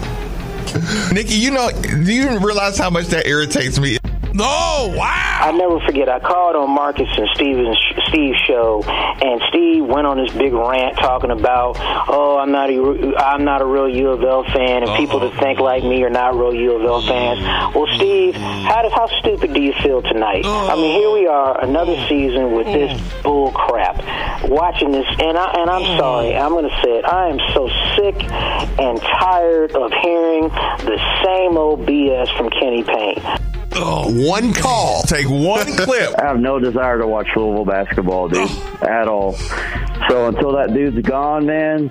Nikki, 1.12 1.34
you 1.34 1.50
know, 1.50 1.70
do 1.70 2.12
you 2.12 2.38
realize 2.38 2.78
how 2.78 2.90
much 2.90 3.06
that 3.06 3.26
irritates 3.26 3.78
me? 3.78 3.98
No, 4.34 4.94
wow. 4.96 5.27
I 5.40 5.52
never 5.52 5.78
forget. 5.86 6.08
I 6.08 6.18
called 6.18 6.56
on 6.56 6.68
Marcus 6.74 7.08
and 7.16 7.28
Steven's 7.34 7.78
Steve's 8.08 8.38
show, 8.46 8.82
and 8.84 9.40
Steve 9.48 9.84
went 9.84 10.04
on 10.04 10.18
this 10.18 10.32
big 10.34 10.52
rant 10.52 10.96
talking 10.98 11.30
about, 11.30 11.76
"Oh, 12.08 12.38
I'm 12.38 12.50
not 12.50 12.70
a 12.70 13.14
I'm 13.16 13.44
not 13.44 13.62
a 13.62 13.64
real 13.64 13.88
U 13.88 14.08
of 14.10 14.24
L 14.24 14.42
fan, 14.42 14.82
and 14.82 14.90
people 14.96 15.20
that 15.20 15.38
think 15.38 15.60
like 15.60 15.84
me 15.84 16.02
are 16.02 16.10
not 16.10 16.34
real 16.34 16.52
U 16.52 16.72
of 16.72 16.84
L 16.84 17.02
fans." 17.02 17.38
Well, 17.72 17.86
Steve, 17.94 18.34
how 18.34 18.82
do, 18.82 18.88
how 18.88 19.06
stupid 19.20 19.54
do 19.54 19.60
you 19.60 19.72
feel 19.74 20.02
tonight? 20.02 20.44
I 20.44 20.74
mean, 20.74 20.98
here 20.98 21.10
we 21.12 21.28
are, 21.28 21.62
another 21.62 21.94
season 22.08 22.52
with 22.52 22.66
this 22.66 23.00
bull 23.22 23.52
crap. 23.52 24.02
Watching 24.48 24.90
this, 24.90 25.06
and 25.20 25.38
I 25.38 25.52
and 25.60 25.70
I'm 25.70 25.98
sorry, 25.98 26.36
I'm 26.36 26.50
going 26.50 26.68
to 26.68 26.80
say 26.82 26.98
it. 26.98 27.04
I 27.04 27.28
am 27.28 27.38
so 27.54 27.68
sick 27.94 28.16
and 28.80 29.00
tired 29.00 29.70
of 29.76 29.92
hearing 30.02 30.48
the 30.82 30.98
same 31.24 31.56
old 31.56 31.86
BS 31.86 32.36
from 32.36 32.50
Kenny 32.50 32.82
Payne. 32.82 33.47
Oh. 33.80 34.28
One 34.28 34.52
call. 34.52 35.02
Take 35.02 35.28
one 35.28 35.66
clip. 35.76 36.18
I 36.18 36.26
have 36.26 36.40
no 36.40 36.58
desire 36.58 36.98
to 36.98 37.06
watch 37.06 37.28
Louisville 37.36 37.64
basketball, 37.64 38.28
dude, 38.28 38.48
oh. 38.50 38.78
at 38.82 39.08
all. 39.08 39.32
So 40.08 40.26
until 40.26 40.52
that 40.52 40.72
dude's 40.74 41.06
gone, 41.06 41.46
man, 41.46 41.90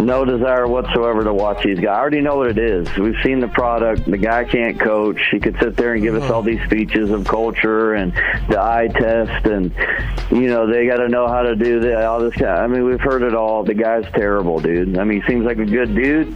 no 0.00 0.24
desire 0.24 0.66
whatsoever 0.66 1.24
to 1.24 1.32
watch 1.32 1.62
these 1.64 1.78
guys. 1.78 1.88
I 1.88 2.00
already 2.00 2.20
know 2.20 2.36
what 2.36 2.50
it 2.50 2.58
is. 2.58 2.88
We've 2.96 3.20
seen 3.22 3.40
the 3.40 3.48
product. 3.48 4.10
The 4.10 4.18
guy 4.18 4.44
can't 4.44 4.80
coach. 4.80 5.20
He 5.30 5.38
could 5.38 5.56
sit 5.60 5.76
there 5.76 5.94
and 5.94 6.02
give 6.02 6.14
us 6.14 6.22
mm-hmm. 6.22 6.32
all 6.32 6.42
these 6.42 6.62
speeches 6.64 7.10
of 7.10 7.26
culture 7.26 7.94
and 7.94 8.12
the 8.48 8.60
eye 8.60 8.88
test, 8.88 9.46
and 9.46 9.72
you 10.30 10.48
know 10.48 10.66
they 10.66 10.86
got 10.86 10.96
to 10.96 11.08
know 11.08 11.28
how 11.28 11.42
to 11.42 11.54
do 11.54 11.80
that. 11.80 12.04
All 12.04 12.20
this. 12.20 12.34
Kind 12.34 12.50
I 12.50 12.66
mean, 12.66 12.84
we've 12.84 13.00
heard 13.00 13.22
it 13.22 13.34
all. 13.34 13.64
The 13.64 13.74
guy's 13.74 14.10
terrible, 14.12 14.60
dude. 14.60 14.98
I 14.98 15.04
mean, 15.04 15.22
he 15.22 15.28
seems 15.28 15.44
like 15.44 15.58
a 15.58 15.66
good 15.66 15.94
dude, 15.94 16.34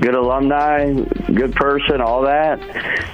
good 0.00 0.14
alumni, 0.14 0.92
good 0.92 1.54
person, 1.54 2.00
all 2.00 2.22
that. 2.22 2.60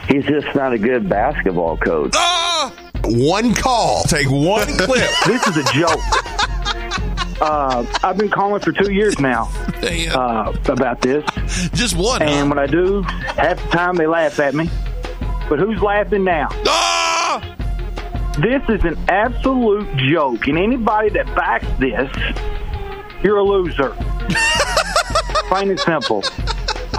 He's 0.09 0.25
just 0.25 0.55
not 0.55 0.73
a 0.73 0.79
good 0.79 1.09
basketball 1.09 1.77
coach. 1.77 2.13
Ah! 2.15 2.73
One 3.05 3.55
call. 3.55 4.03
Take 4.05 4.29
one 4.29 4.67
clip. 4.79 5.09
this 5.27 5.47
is 5.47 5.57
a 5.57 5.73
joke. 5.73 6.36
Uh, 7.41 7.85
I've 8.03 8.17
been 8.17 8.31
calling 8.31 8.61
for 8.63 8.73
two 8.73 8.93
years 8.93 9.19
now 9.19 9.51
uh, 9.83 10.57
about 10.69 11.01
this. 11.03 11.25
Just 11.75 11.97
one. 11.97 12.23
And 12.23 12.49
when 12.49 12.59
I 12.59 12.67
do, 12.67 13.03
half 13.03 13.63
the 13.63 13.69
time 13.71 13.97
they 13.97 14.07
laugh 14.07 14.39
at 14.41 14.55
me. 14.55 14.71
But 15.49 15.59
who's 15.59 15.81
laughing 15.81 16.25
now? 16.25 16.49
This 18.39 18.63
is 18.69 18.85
an 18.85 18.99
absolute 19.09 19.97
joke, 19.97 20.47
and 20.47 20.59
anybody 20.59 21.09
that 21.11 21.25
backs 21.35 21.67
this, 21.79 22.11
you're 23.23 23.39
a 23.39 23.43
loser. 23.43 23.95
Plain 25.49 25.71
and 25.71 25.81
simple. 25.81 26.23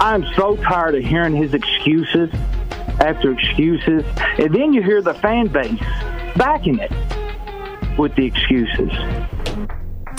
I'm 0.00 0.24
so 0.34 0.56
tired 0.56 0.96
of 0.96 1.04
hearing 1.04 1.36
his 1.36 1.54
excuses 1.54 2.30
after 3.00 3.32
excuses, 3.32 4.04
and 4.38 4.52
then 4.52 4.72
you 4.72 4.82
hear 4.82 5.00
the 5.00 5.14
fan 5.14 5.46
base 5.46 5.78
backing 6.36 6.80
it 6.80 6.90
with 7.96 8.16
the 8.16 8.24
excuses. 8.26 8.90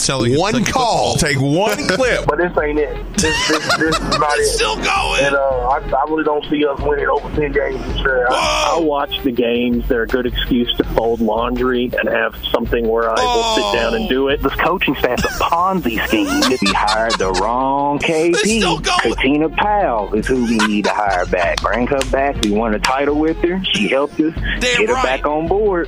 One 0.07 0.63
call. 0.65 1.15
Take 1.15 1.39
one 1.39 1.77
clip. 1.87 2.25
But 2.25 2.37
this 2.37 2.57
ain't 2.61 2.79
it. 2.79 3.13
This, 3.17 3.47
this, 3.47 3.77
this 3.77 3.95
is 3.95 4.19
not 4.19 4.37
it. 4.39 4.45
Still 4.45 4.75
going. 4.75 5.23
And 5.25 5.35
uh, 5.35 5.39
I, 5.39 5.77
I 5.79 6.03
really 6.09 6.23
don't 6.23 6.45
see 6.49 6.65
us 6.65 6.79
winning 6.81 7.07
over 7.07 7.29
10 7.35 7.51
games 7.51 7.83
this 7.85 7.97
year. 7.97 8.27
I, 8.29 8.75
I 8.75 8.79
watch 8.79 9.21
the 9.23 9.31
games. 9.31 9.87
They're 9.87 10.03
a 10.03 10.07
good 10.07 10.25
excuse 10.25 10.73
to 10.77 10.83
fold 10.95 11.19
laundry 11.21 11.91
and 11.99 12.09
have 12.09 12.35
something 12.51 12.87
where 12.87 13.09
I 13.09 13.13
will 13.15 13.55
sit 13.55 13.77
down 13.79 13.95
and 13.95 14.07
do 14.09 14.29
it. 14.29 14.41
This 14.41 14.55
coaching 14.55 14.95
staff's 14.95 15.23
a 15.25 15.27
Ponzi 15.43 16.05
scheme. 16.07 16.27
if 16.51 16.61
We 16.61 16.71
hired 16.73 17.13
the 17.19 17.31
wrong 17.33 17.99
KP. 17.99 18.83
Katina 19.01 19.49
Powell 19.49 20.13
is 20.13 20.27
who 20.27 20.45
we 20.45 20.57
need 20.67 20.85
to 20.85 20.91
hire 20.91 21.25
back. 21.25 21.61
Bring 21.61 21.87
her 21.87 21.99
back. 22.11 22.41
We 22.43 22.51
won 22.51 22.73
a 22.73 22.79
title 22.79 23.15
with 23.19 23.37
her. 23.37 23.61
She 23.73 23.87
helped 23.89 24.19
us. 24.19 24.33
Get 24.61 24.87
her 24.89 24.95
back 24.95 25.25
on 25.25 25.47
board. 25.47 25.87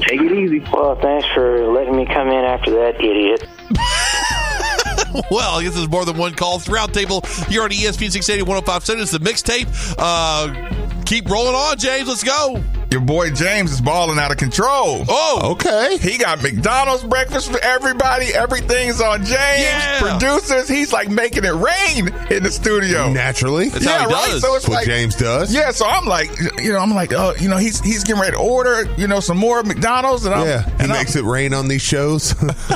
Take 0.00 0.20
it 0.20 0.32
easy. 0.32 0.60
Well, 0.72 0.96
thanks 0.96 1.26
for 1.34 1.66
letting 1.68 1.96
me 1.96 2.06
come 2.06 2.28
in 2.28 2.44
after 2.44 2.70
that 2.72 2.96
idiot. 3.00 3.46
well, 5.30 5.58
I 5.58 5.62
guess 5.62 5.74
there's 5.74 5.88
more 5.88 6.04
than 6.04 6.16
one 6.16 6.34
call. 6.34 6.58
Throughout 6.58 6.92
table 6.92 7.22
here 7.48 7.62
on 7.62 7.70
ESPN 7.70 8.10
680 8.10 8.42
1057 8.42 9.02
It's 9.02 9.12
the 9.12 9.18
mixtape. 9.18 9.94
Uh, 9.98 11.04
keep 11.04 11.28
rolling 11.28 11.54
on, 11.54 11.78
James. 11.78 12.08
Let's 12.08 12.24
go. 12.24 12.62
Your 12.92 13.00
boy 13.00 13.30
James 13.30 13.72
is 13.72 13.80
balling 13.80 14.18
out 14.18 14.30
of 14.30 14.36
control. 14.36 15.04
Oh, 15.08 15.52
okay. 15.52 15.96
He 15.98 16.18
got 16.18 16.42
McDonald's 16.42 17.02
breakfast 17.02 17.50
for 17.50 17.58
everybody. 17.64 18.26
Everything's 18.26 19.00
on 19.00 19.20
James. 19.24 19.32
Yeah. 19.62 19.98
Producers, 20.00 20.68
he's 20.68 20.92
like 20.92 21.08
making 21.08 21.44
it 21.44 21.54
rain 21.54 22.08
in 22.30 22.42
the 22.42 22.50
studio. 22.50 23.10
Naturally. 23.10 23.70
That's 23.70 23.84
yeah, 23.84 23.98
how 24.02 24.08
he 24.08 24.14
right. 24.14 24.30
does. 24.32 24.42
So 24.42 24.54
it's 24.54 24.68
what 24.68 24.74
like 24.76 24.86
James 24.86 25.16
does. 25.16 25.54
Yeah, 25.54 25.70
so 25.70 25.86
I'm 25.86 26.04
like, 26.04 26.30
you 26.60 26.72
know, 26.72 26.78
I'm 26.78 26.94
like, 26.94 27.12
oh, 27.14 27.32
you 27.40 27.48
know, 27.48 27.56
he's 27.56 27.80
he's 27.80 28.04
getting 28.04 28.20
ready 28.20 28.36
to 28.36 28.42
order, 28.42 28.84
you 28.96 29.08
know, 29.08 29.20
some 29.20 29.38
more 29.38 29.62
McDonald's, 29.62 30.26
and 30.26 30.34
I'm, 30.34 30.46
Yeah, 30.46 30.62
he 30.64 30.70
and 30.72 30.92
I'm- 30.92 31.00
makes 31.00 31.16
it 31.16 31.24
rain 31.24 31.54
on 31.54 31.68
these 31.68 31.82
shows. 31.82 32.34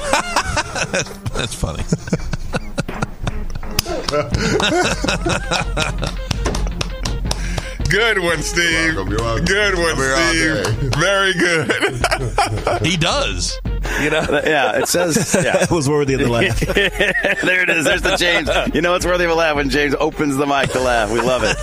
That's 1.34 1.54
funny. 1.54 1.82
Good 7.88 8.18
one, 8.18 8.42
Steve. 8.42 8.94
Good 8.94 9.76
one, 9.78 9.96
Steve. 9.96 10.66
Very 10.94 11.32
good. 11.34 11.72
he 12.86 12.96
does. 12.96 13.60
You 14.02 14.10
know, 14.10 14.26
yeah, 14.44 14.78
it 14.78 14.88
says 14.88 15.34
yeah. 15.44 15.58
That 15.58 15.70
was 15.70 15.88
worthy 15.88 16.14
of 16.14 16.20
the 16.20 16.28
laugh. 16.28 16.60
there 16.60 17.62
it 17.62 17.70
is. 17.70 17.84
There's 17.84 18.02
the 18.02 18.16
James. 18.16 18.50
You 18.74 18.82
know, 18.82 18.94
it's 18.94 19.06
worthy 19.06 19.24
of 19.24 19.30
a 19.30 19.34
laugh 19.34 19.56
when 19.56 19.70
James 19.70 19.94
opens 19.98 20.36
the 20.36 20.46
mic 20.46 20.70
to 20.72 20.80
laugh. 20.80 21.10
We 21.10 21.20
love 21.20 21.42
it. 21.44 21.56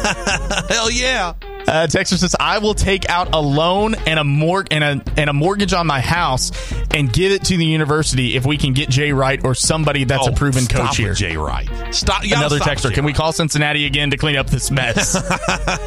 Hell 0.71 0.89
yeah. 0.89 1.33
Uh, 1.67 1.87
Texas 1.87 2.21
says, 2.21 2.35
"I 2.39 2.57
will 2.59 2.73
take 2.73 3.09
out 3.09 3.33
a 3.33 3.39
loan 3.39 3.95
and 4.05 4.19
a 4.19 4.23
mor- 4.23 4.65
and 4.69 4.83
a 4.83 5.01
and 5.17 5.29
a 5.29 5.33
mortgage 5.33 5.73
on 5.73 5.87
my 5.87 6.01
house 6.01 6.51
and 6.93 7.11
give 7.11 7.31
it 7.31 7.45
to 7.45 7.57
the 7.57 7.65
university 7.65 8.35
if 8.35 8.45
we 8.45 8.57
can 8.57 8.73
get 8.73 8.89
Jay 8.89 9.11
Wright 9.13 9.39
or 9.43 9.55
somebody 9.55 10.03
that's 10.03 10.27
a 10.27 10.31
Oh, 10.31 10.33
proven 10.33 10.63
stop 10.63 10.87
coach 10.87 10.97
here." 10.97 11.13
Jay 11.13 11.37
Wright. 11.37 11.69
Stop. 11.91 12.23
Another 12.23 12.57
stop 12.57 12.69
texter. 12.77 12.93
Can 12.93 13.05
we 13.05 13.13
call 13.13 13.31
Cincinnati 13.31 13.85
again 13.85 14.09
to 14.11 14.17
clean 14.17 14.35
up 14.35 14.47
this 14.49 14.71
mess? 14.71 15.15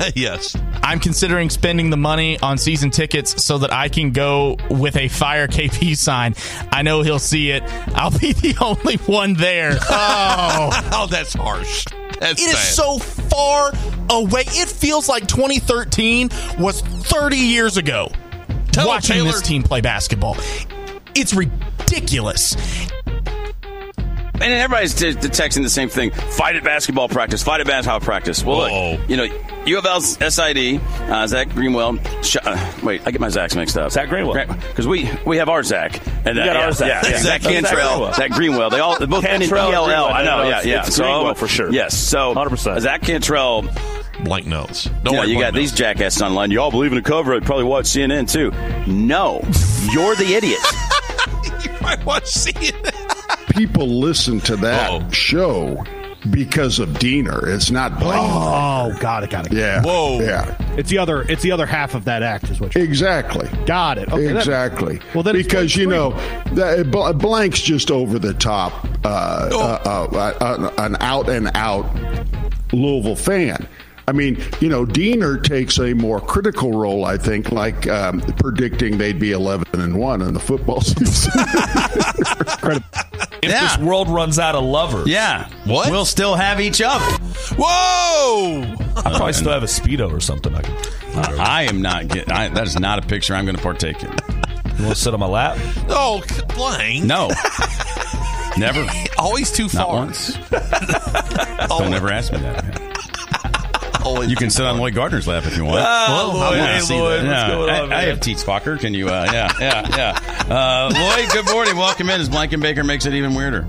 yes. 0.15 0.57
I'm 0.83 0.99
considering 1.01 1.51
spending 1.51 1.91
the 1.91 1.97
money 1.97 2.39
on 2.41 2.59
season 2.59 2.91
tickets 2.91 3.43
so 3.45 3.59
that 3.59 3.73
I 3.73 3.89
can 3.89 4.13
go 4.13 4.57
with 4.71 4.97
a 4.97 5.09
fire 5.09 5.47
KP 5.49 5.97
sign. 5.97 6.35
I 6.73 6.83
know 6.83 7.03
he'll 7.03 7.19
see 7.19 7.51
it. 7.51 7.63
I'll 7.95 8.17
be 8.17 8.33
the 8.33 8.57
only 8.61 8.97
one 8.99 9.35
there. 9.35 9.77
Oh. 9.91 10.71
oh, 10.93 11.07
that's 11.11 11.35
harsh. 11.35 11.85
That's 12.21 12.41
It 12.41 12.47
is 12.49 12.55
bad. 12.55 12.75
so 12.75 12.99
far 12.99 13.73
away. 14.11 14.45
It 14.49 14.69
feels 14.69 15.09
like 15.09 15.27
2013 15.27 16.31
was 16.59 16.81
30 16.81 17.37
years 17.37 17.77
ago. 17.77 18.11
Tell 18.73 18.89
watching 18.89 19.17
Taylor- 19.17 19.33
this 19.33 19.43
team 19.43 19.63
play 19.63 19.81
basketball, 19.81 20.37
it's 21.15 21.33
ridiculous. 21.35 22.57
And 24.39 24.53
everybody's 24.53 24.95
t- 24.95 25.13
t- 25.15 25.19
texting 25.29 25.63
the 25.63 25.71
same 25.71 25.89
thing. 25.89 26.11
Fight 26.11 26.57
at 26.57 26.65
basketball 26.65 27.09
practice. 27.09 27.43
Fight 27.43 27.61
at 27.61 27.67
basketball 27.67 28.01
practice. 28.01 28.45
Well, 28.45 28.59
look, 28.99 29.09
you 29.09 29.17
know, 29.17 29.27
U 29.65 29.79
of 29.79 29.87
L's 29.87 30.19
SID, 30.35 30.81
uh, 31.11 31.27
Zach 31.27 31.49
Greenwell. 31.51 31.99
Sh- 32.23 32.37
uh, 32.45 32.73
wait, 32.83 33.03
I 33.07 33.11
get 33.11 33.21
my 33.21 33.29
Zachs 33.29 33.57
mixed 33.57 33.77
up. 33.79 33.91
Zach 33.93 34.09
Greenwell. 34.09 34.47
Because 34.47 34.87
we, 34.87 35.11
we 35.25 35.39
have 35.39 35.49
our 35.49 35.63
Zach. 35.63 35.97
And, 36.27 36.37
We 36.39 36.45
got 36.45 36.57
yeah, 36.57 36.65
our 36.67 36.73
Zach. 36.73 37.05
Yeah, 37.05 37.11
Yeah. 37.11 37.19
Zach 37.23 37.43
Zach 37.43 37.53
Cantrell. 37.53 37.89
Greenwell. 37.89 38.13
Zach 38.15 38.31
Greenwell. 38.33 38.71
They 38.71 38.81
all 38.81 38.99
they 38.99 39.07
both 39.07 39.25
end 39.25 39.43
in 39.43 39.49
Cantrell 39.49 39.67
and 39.69 39.75
ELL. 39.75 39.87
Greenwell. 39.87 40.13
I 40.15 40.23
know, 40.25 40.37
No, 40.39 40.43
yeah, 40.45 40.49
it's- 40.61 40.67
yeah. 40.67 40.87
it's 40.87 40.97
so, 40.97 41.03
Greenwell 41.05 41.35
for 41.35 41.49
sure. 41.49 41.73
Yes. 41.73 41.97
So, 41.97 42.35
100%. 42.35 42.81
Zach 42.81 43.03
Cantrell. 43.03 43.65
Blank 44.25 44.47
notes. 44.47 44.87
You, 44.87 44.93
Don't 44.93 45.05
know, 45.05 45.13
worry, 45.21 45.29
you 45.29 45.35
blank 45.37 45.55
got 45.55 45.59
these 45.59 45.73
jackasses 45.73 46.23
online. 46.23 46.51
You 46.51 46.61
all 46.63 46.71
believe 46.71 46.91
in 46.93 46.97
a 46.99 47.03
cover. 47.03 47.35
I'd 47.35 47.45
probably 47.45 47.65
watch 47.65 47.85
CNN 47.85 48.31
too. 48.31 48.51
No, 48.91 49.41
you're 49.93 50.15
the 50.17 50.33
idiot. 50.35 50.59
I 51.85 51.99
watch 52.05 52.25
CNN. 52.25 52.96
People 53.57 53.89
listen 53.89 54.41
to 54.41 54.57
that 54.57 55.15
show 55.15 55.83
because 56.31 56.79
of 56.79 56.89
Deener. 56.91 57.47
It's 57.47 57.71
not 57.71 57.99
Blake. 57.99 58.19
Oh, 58.19 58.95
got 59.01 59.23
it, 59.25 59.31
got 59.31 59.47
it. 59.47 59.53
Yeah. 59.53 59.83
Whoa. 59.83 60.21
Yeah. 60.21 60.57
It's 60.77 60.91
the 60.91 60.99
other. 60.99 61.23
It's 61.23 61.43
the 61.43 61.53
other 61.53 61.65
half 61.67 61.95
of 61.95 62.05
that 62.05 62.23
act, 62.23 62.51
is 62.51 62.61
what. 62.61 62.75
You're, 62.75 62.85
Exactly. 62.85 63.49
got 63.65 63.97
it. 63.99 64.13
Okay, 64.13 64.27
that- 64.27 64.37
exactly. 64.37 65.01
well, 65.15 65.23
then 65.23 65.35
because 65.35 65.75
you 65.77 65.87
know, 65.87 66.11
that, 66.53 66.91
blank's 67.19 67.61
just 67.61 67.91
over 67.91 68.19
the 68.19 68.35
top, 68.35 68.73
uh, 69.05 69.49
uh, 69.53 70.09
uh, 70.13 70.45
uh, 70.45 70.73
an 70.79 70.97
out 71.01 71.29
and 71.31 71.51
out 71.55 71.87
Louisville 72.73 73.17
fan. 73.17 73.67
I 74.09 74.13
mean, 74.13 74.41
you 74.61 74.69
know, 74.69 74.87
Deener 74.87 75.43
takes 75.43 75.79
a 75.81 75.93
more 75.93 76.21
critical 76.21 76.71
role, 76.73 77.05
I 77.05 77.17
think, 77.19 77.51
like 77.51 77.89
um, 77.89 78.21
predicting 78.39 78.99
they'd 78.99 79.19
be 79.19 79.33
eleven 79.33 79.67
and 79.81 79.99
one 79.99 80.23
in 80.23 80.33
the 80.33 80.39
football 80.41 80.81
season. 80.83 81.33
If 83.43 83.51
this 83.51 83.79
world 83.79 84.09
runs 84.09 84.39
out 84.39 84.55
of 84.55 84.65
lovers, 84.65 85.07
Yeah. 85.09 85.49
What? 85.65 85.91
We'll 85.91 86.05
still 86.05 86.35
have 86.37 86.61
each 86.61 86.81
other. 86.81 87.05
Whoa! 87.59 88.63
I 88.97 89.03
probably 89.03 89.33
still 89.33 89.53
have 89.53 89.63
a 89.63 89.67
speedo 89.67 90.11
or 90.13 90.21
something. 90.21 90.55
I 90.55 90.63
can. 90.63 90.75
Uh, 91.17 91.37
I 91.39 91.63
am 91.65 91.83
not 91.83 92.09
getting. 92.09 92.33
I, 92.33 92.49
that 92.49 92.67
is 92.67 92.79
not 92.79 93.03
a 93.03 93.07
picture 93.07 93.35
I'm 93.35 93.45
going 93.45 93.57
to 93.57 93.63
partake 93.63 94.03
in. 94.03 94.11
You 94.11 94.85
want 94.85 94.95
to 94.97 95.01
sit 95.01 95.15
on 95.15 95.21
my 95.21 95.27
lap? 95.27 95.59
Oh, 95.89 96.23
blank. 96.55 97.05
No. 97.05 97.31
Never. 98.59 98.87
Always 99.19 99.51
too 99.53 99.69
far. 99.69 100.07
Not 100.07 100.15
far. 100.17 100.51
once. 100.51 101.69
Don't 101.69 101.91
never 101.91 102.11
ask 102.11 102.33
me 102.33 102.39
that. 102.39 102.83
You 104.29 104.37
can 104.37 104.51
sit 104.51 104.65
on 104.65 104.79
Lloyd 104.79 104.95
Gardner's 104.95 105.27
lap 105.27 105.45
if 105.47 105.57
you 105.57 105.65
want. 105.65 105.81
Ah, 105.81 106.31
Lloyd, 106.33 106.59
I 106.59 106.59
wanna 106.61 106.81
see 106.81 106.95
Lloyd, 106.95 107.21
that. 107.25 107.27
what's 107.27 107.41
Yeah. 107.43 107.49
going 107.49 107.71
on, 107.71 107.93
I, 107.93 107.97
I 107.99 108.03
have 108.05 108.21
teats, 108.21 108.45
fucker. 108.45 108.79
Can 108.79 108.95
you? 108.95 109.09
Uh, 109.09 109.29
yeah, 109.33 109.53
yeah, 109.61 109.97
yeah. 110.49 110.55
Uh, 110.55 110.93
Lloyd, 110.95 111.31
good 111.33 111.47
morning. 111.53 111.77
Welcome 111.77 112.09
in. 112.11 112.21
As 112.21 112.29
Blankenbaker 112.29 112.85
makes 112.87 113.05
it 113.07 113.15
even 113.15 113.35
weirder. 113.35 113.67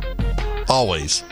Always. 0.70 1.24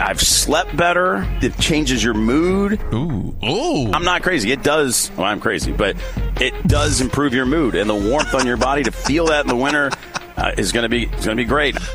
I've 0.00 0.20
slept 0.20 0.76
better. 0.76 1.26
It 1.40 1.56
changes 1.58 2.04
your 2.04 2.12
mood. 2.14 2.78
Ooh. 2.92 3.34
Ooh. 3.42 3.90
I'm 3.92 4.04
not 4.04 4.22
crazy. 4.22 4.52
It 4.52 4.62
does. 4.62 5.10
Well, 5.16 5.26
I'm 5.26 5.40
crazy, 5.40 5.72
but 5.72 5.96
it 6.38 6.52
does 6.68 7.00
improve 7.00 7.32
your 7.32 7.46
mood 7.46 7.74
and 7.74 7.88
the 7.88 7.94
warmth 7.94 8.34
on 8.34 8.46
your 8.46 8.58
body. 8.58 8.82
To 8.82 8.92
feel 8.92 9.26
that 9.26 9.40
in 9.40 9.48
the 9.48 9.56
winter 9.56 9.90
uh, 10.36 10.52
is 10.58 10.72
going 10.72 10.82
to 10.82 10.90
be 10.90 11.04
is 11.04 11.24
going 11.24 11.36
to 11.36 11.42
be 11.42 11.44
great. 11.48 11.76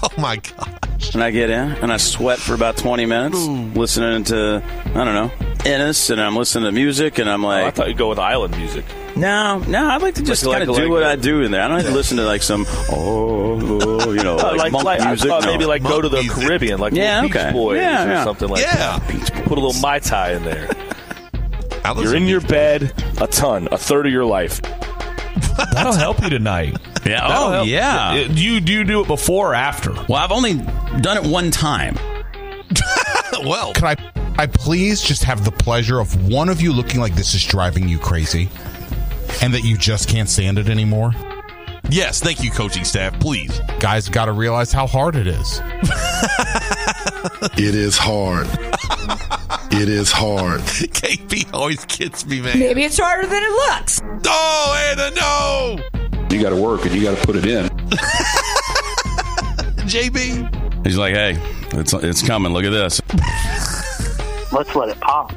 Oh 0.00 0.10
my 0.20 0.36
god. 0.36 0.87
And 1.14 1.22
I 1.22 1.30
get 1.30 1.48
in 1.50 1.72
and 1.72 1.92
I 1.92 1.96
sweat 1.96 2.38
for 2.38 2.54
about 2.54 2.76
20 2.76 3.06
minutes, 3.06 3.36
listening 3.76 4.24
to 4.24 4.62
I 4.86 5.04
don't 5.04 5.14
know 5.14 5.30
Ennis, 5.64 6.10
and 6.10 6.20
I'm 6.20 6.36
listening 6.36 6.64
to 6.64 6.72
music, 6.72 7.18
and 7.18 7.28
I'm 7.28 7.44
Oh, 7.44 7.48
I 7.50 7.70
thought 7.70 7.88
you'd 7.88 7.96
go 7.98 8.08
with 8.08 8.18
island 8.18 8.56
music. 8.56 8.84
no, 9.16 9.58
no, 9.66 9.88
I'd 9.88 10.02
like 10.02 10.14
to 10.16 10.22
just 10.22 10.44
Like- 10.44 10.58
kind 10.58 10.68
of 10.70 10.76
like- 10.76 10.84
do 10.84 10.90
what 10.90 11.02
I 11.02 11.16
do 11.16 11.42
in 11.42 11.50
there. 11.50 11.62
I 11.62 11.68
don't 11.68 11.78
have 11.78 11.86
to 11.88 11.94
listen 11.94 12.16
to 12.18 12.24
like 12.24 12.42
some 12.42 12.66
oh, 12.90 13.58
oh, 13.60 14.12
you 14.12 14.22
know 14.22 14.36
Uh, 14.38 14.42
like, 14.52 14.56
like, 14.58 14.72
monk 14.72 14.84
like 14.84 15.00
I 15.00 15.06
music. 15.08 15.28
thought 15.28 15.44
No. 15.44 15.50
maybe 15.52 15.64
like 15.66 15.82
go 15.82 16.00
to 16.00 16.08
the 16.08 16.20
music. 16.22 16.42
Caribbean, 16.44 16.78
like 16.80 16.92
Yeah, 16.94 17.22
Beach 17.22 17.34
okay. 17.36 17.52
Boys 17.52 17.78
Yeah, 17.80 18.04
or 18.04 18.08
yeah. 18.08 18.24
something 18.24 18.48
like 18.48 18.62
Yeah. 18.62 18.98
that. 18.98 19.44
Put 19.44 19.58
a 19.58 19.60
little 19.60 19.80
mai 19.80 19.98
tai 20.00 20.32
in 20.32 20.44
there. 20.44 20.68
You're 21.96 22.16
in 22.16 22.26
your 22.28 22.40
bed 22.40 22.92
a 23.20 23.26
ton, 23.26 23.68
a 23.72 23.78
third 23.78 24.06
of 24.06 24.12
your 24.12 24.24
life. 24.26 24.60
That'll 25.72 25.94
help 25.94 26.22
you 26.22 26.28
tonight. 26.30 26.76
Yeah. 27.06 27.26
That'll 27.26 27.46
Oh, 27.48 27.50
help. 27.52 27.66
yeah. 27.68 28.10
Uh, 28.10 28.28
Do 28.28 28.44
you 28.44 28.60
do 28.60 28.72
you 28.72 28.84
do 28.84 29.00
it 29.00 29.06
before 29.08 29.52
or 29.52 29.54
after? 29.54 29.92
Well, 30.08 30.16
I've 30.22 30.30
only 30.32 30.60
done 31.00 31.16
it 31.16 31.30
one 31.30 31.50
time. 31.50 31.96
well, 33.44 33.72
can 33.72 33.84
I, 33.84 33.96
I 34.38 34.46
please 34.46 35.02
just 35.02 35.24
have 35.24 35.44
the 35.44 35.52
pleasure 35.52 36.00
of 36.00 36.30
one 36.30 36.48
of 36.48 36.60
you 36.60 36.72
looking 36.72 37.00
like 37.00 37.14
this 37.14 37.34
is 37.34 37.44
driving 37.44 37.88
you 37.88 37.98
crazy, 37.98 38.48
and 39.42 39.54
that 39.54 39.64
you 39.64 39.76
just 39.76 40.08
can't 40.08 40.28
stand 40.28 40.58
it 40.58 40.68
anymore? 40.68 41.12
yes, 41.90 42.20
thank 42.20 42.42
you, 42.42 42.50
coaching 42.50 42.84
staff. 42.84 43.18
Please. 43.20 43.60
Guys, 43.80 44.08
got 44.08 44.26
to 44.26 44.32
realize 44.32 44.72
how 44.72 44.86
hard 44.86 45.16
it 45.16 45.26
is. 45.26 45.60
it 47.56 47.74
is 47.74 47.96
hard. 47.98 48.46
It 49.70 49.88
is 49.90 50.10
hard. 50.10 50.60
KP 50.62 51.52
always 51.54 51.84
gets 51.84 52.26
me, 52.26 52.40
man. 52.40 52.58
Maybe 52.58 52.84
it's 52.84 52.98
harder 52.98 53.28
than 53.28 53.42
it 53.42 53.50
looks. 53.50 54.00
Oh, 54.26 54.74
Anna, 54.90 55.10
no. 55.14 55.78
You 56.30 56.42
got 56.42 56.50
to 56.50 56.56
work 56.56 56.84
and 56.86 56.94
you 56.94 57.02
got 57.02 57.16
to 57.18 57.26
put 57.26 57.36
it 57.36 57.44
in. 57.46 57.68
JB. 59.86 60.57
He's 60.84 60.96
like, 60.96 61.14
hey, 61.14 61.36
it's 61.72 61.92
it's 61.92 62.22
coming. 62.26 62.52
Look 62.52 62.64
at 62.64 62.70
this. 62.70 63.00
Let's 64.52 64.74
let 64.74 64.88
it 64.88 65.00
pop. 65.00 65.32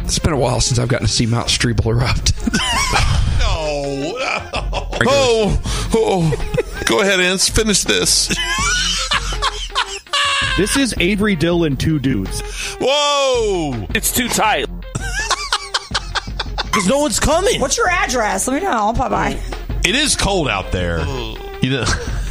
It's 0.00 0.18
been 0.18 0.32
a 0.32 0.38
while 0.38 0.60
since 0.60 0.78
I've 0.78 0.88
gotten 0.88 1.06
to 1.06 1.12
see 1.12 1.26
Mount 1.26 1.48
Strebel 1.48 1.86
erupt. 1.86 2.32
No. 3.40 4.14
Oh, 5.06 5.62
oh. 5.94 6.82
Go 6.86 7.00
ahead, 7.00 7.20
Ants. 7.20 7.48
Finish 7.48 7.84
this. 7.84 8.28
This 10.58 10.76
is 10.76 10.94
Avery 10.98 11.36
Dill 11.36 11.64
and 11.64 11.78
two 11.80 11.98
dudes. 11.98 12.42
Whoa. 12.80 13.86
It's 13.94 14.12
too 14.12 14.28
tight. 14.28 14.66
Because 16.64 16.86
no 16.86 17.00
one's 17.00 17.18
coming. 17.18 17.60
What's 17.60 17.76
your 17.76 17.88
address? 17.88 18.46
Let 18.46 18.54
me 18.54 18.68
know. 18.68 18.70
I'll 18.70 18.94
pop 18.94 19.10
by. 19.10 19.40
It 19.84 19.96
is 19.96 20.14
cold 20.14 20.46
out 20.46 20.70
there. 20.70 21.00
You 21.60 21.70
know. 21.70 21.84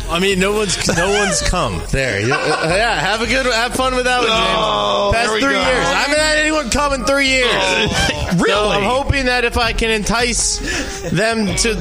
I 0.10 0.20
mean, 0.20 0.40
no 0.40 0.54
one's 0.54 0.88
no 0.98 1.10
one's 1.20 1.42
come 1.42 1.82
there. 1.92 2.22
Uh, 2.24 2.28
yeah, 2.28 3.00
have 3.00 3.22
a 3.22 3.28
good, 3.28 3.46
have 3.46 3.74
fun 3.76 3.96
with 3.96 4.06
that 4.06 4.20
one, 4.20 4.28
James. 4.28 4.40
Oh, 4.58 5.12
Past 5.14 5.30
three 5.32 5.42
go. 5.42 5.50
years, 5.50 5.60
I 5.62 5.94
haven't 5.94 6.18
had 6.20 6.38
anyone 6.40 6.70
come 6.72 6.94
in 6.94 7.06
three 7.06 7.28
years. 7.28 7.50
Really? 8.36 8.52
So 8.52 8.70
I'm 8.70 8.84
hoping 8.84 9.26
that 9.26 9.44
if 9.44 9.58
I 9.58 9.74
can 9.74 9.90
entice 9.90 10.60
them 11.10 11.48
to 11.48 11.74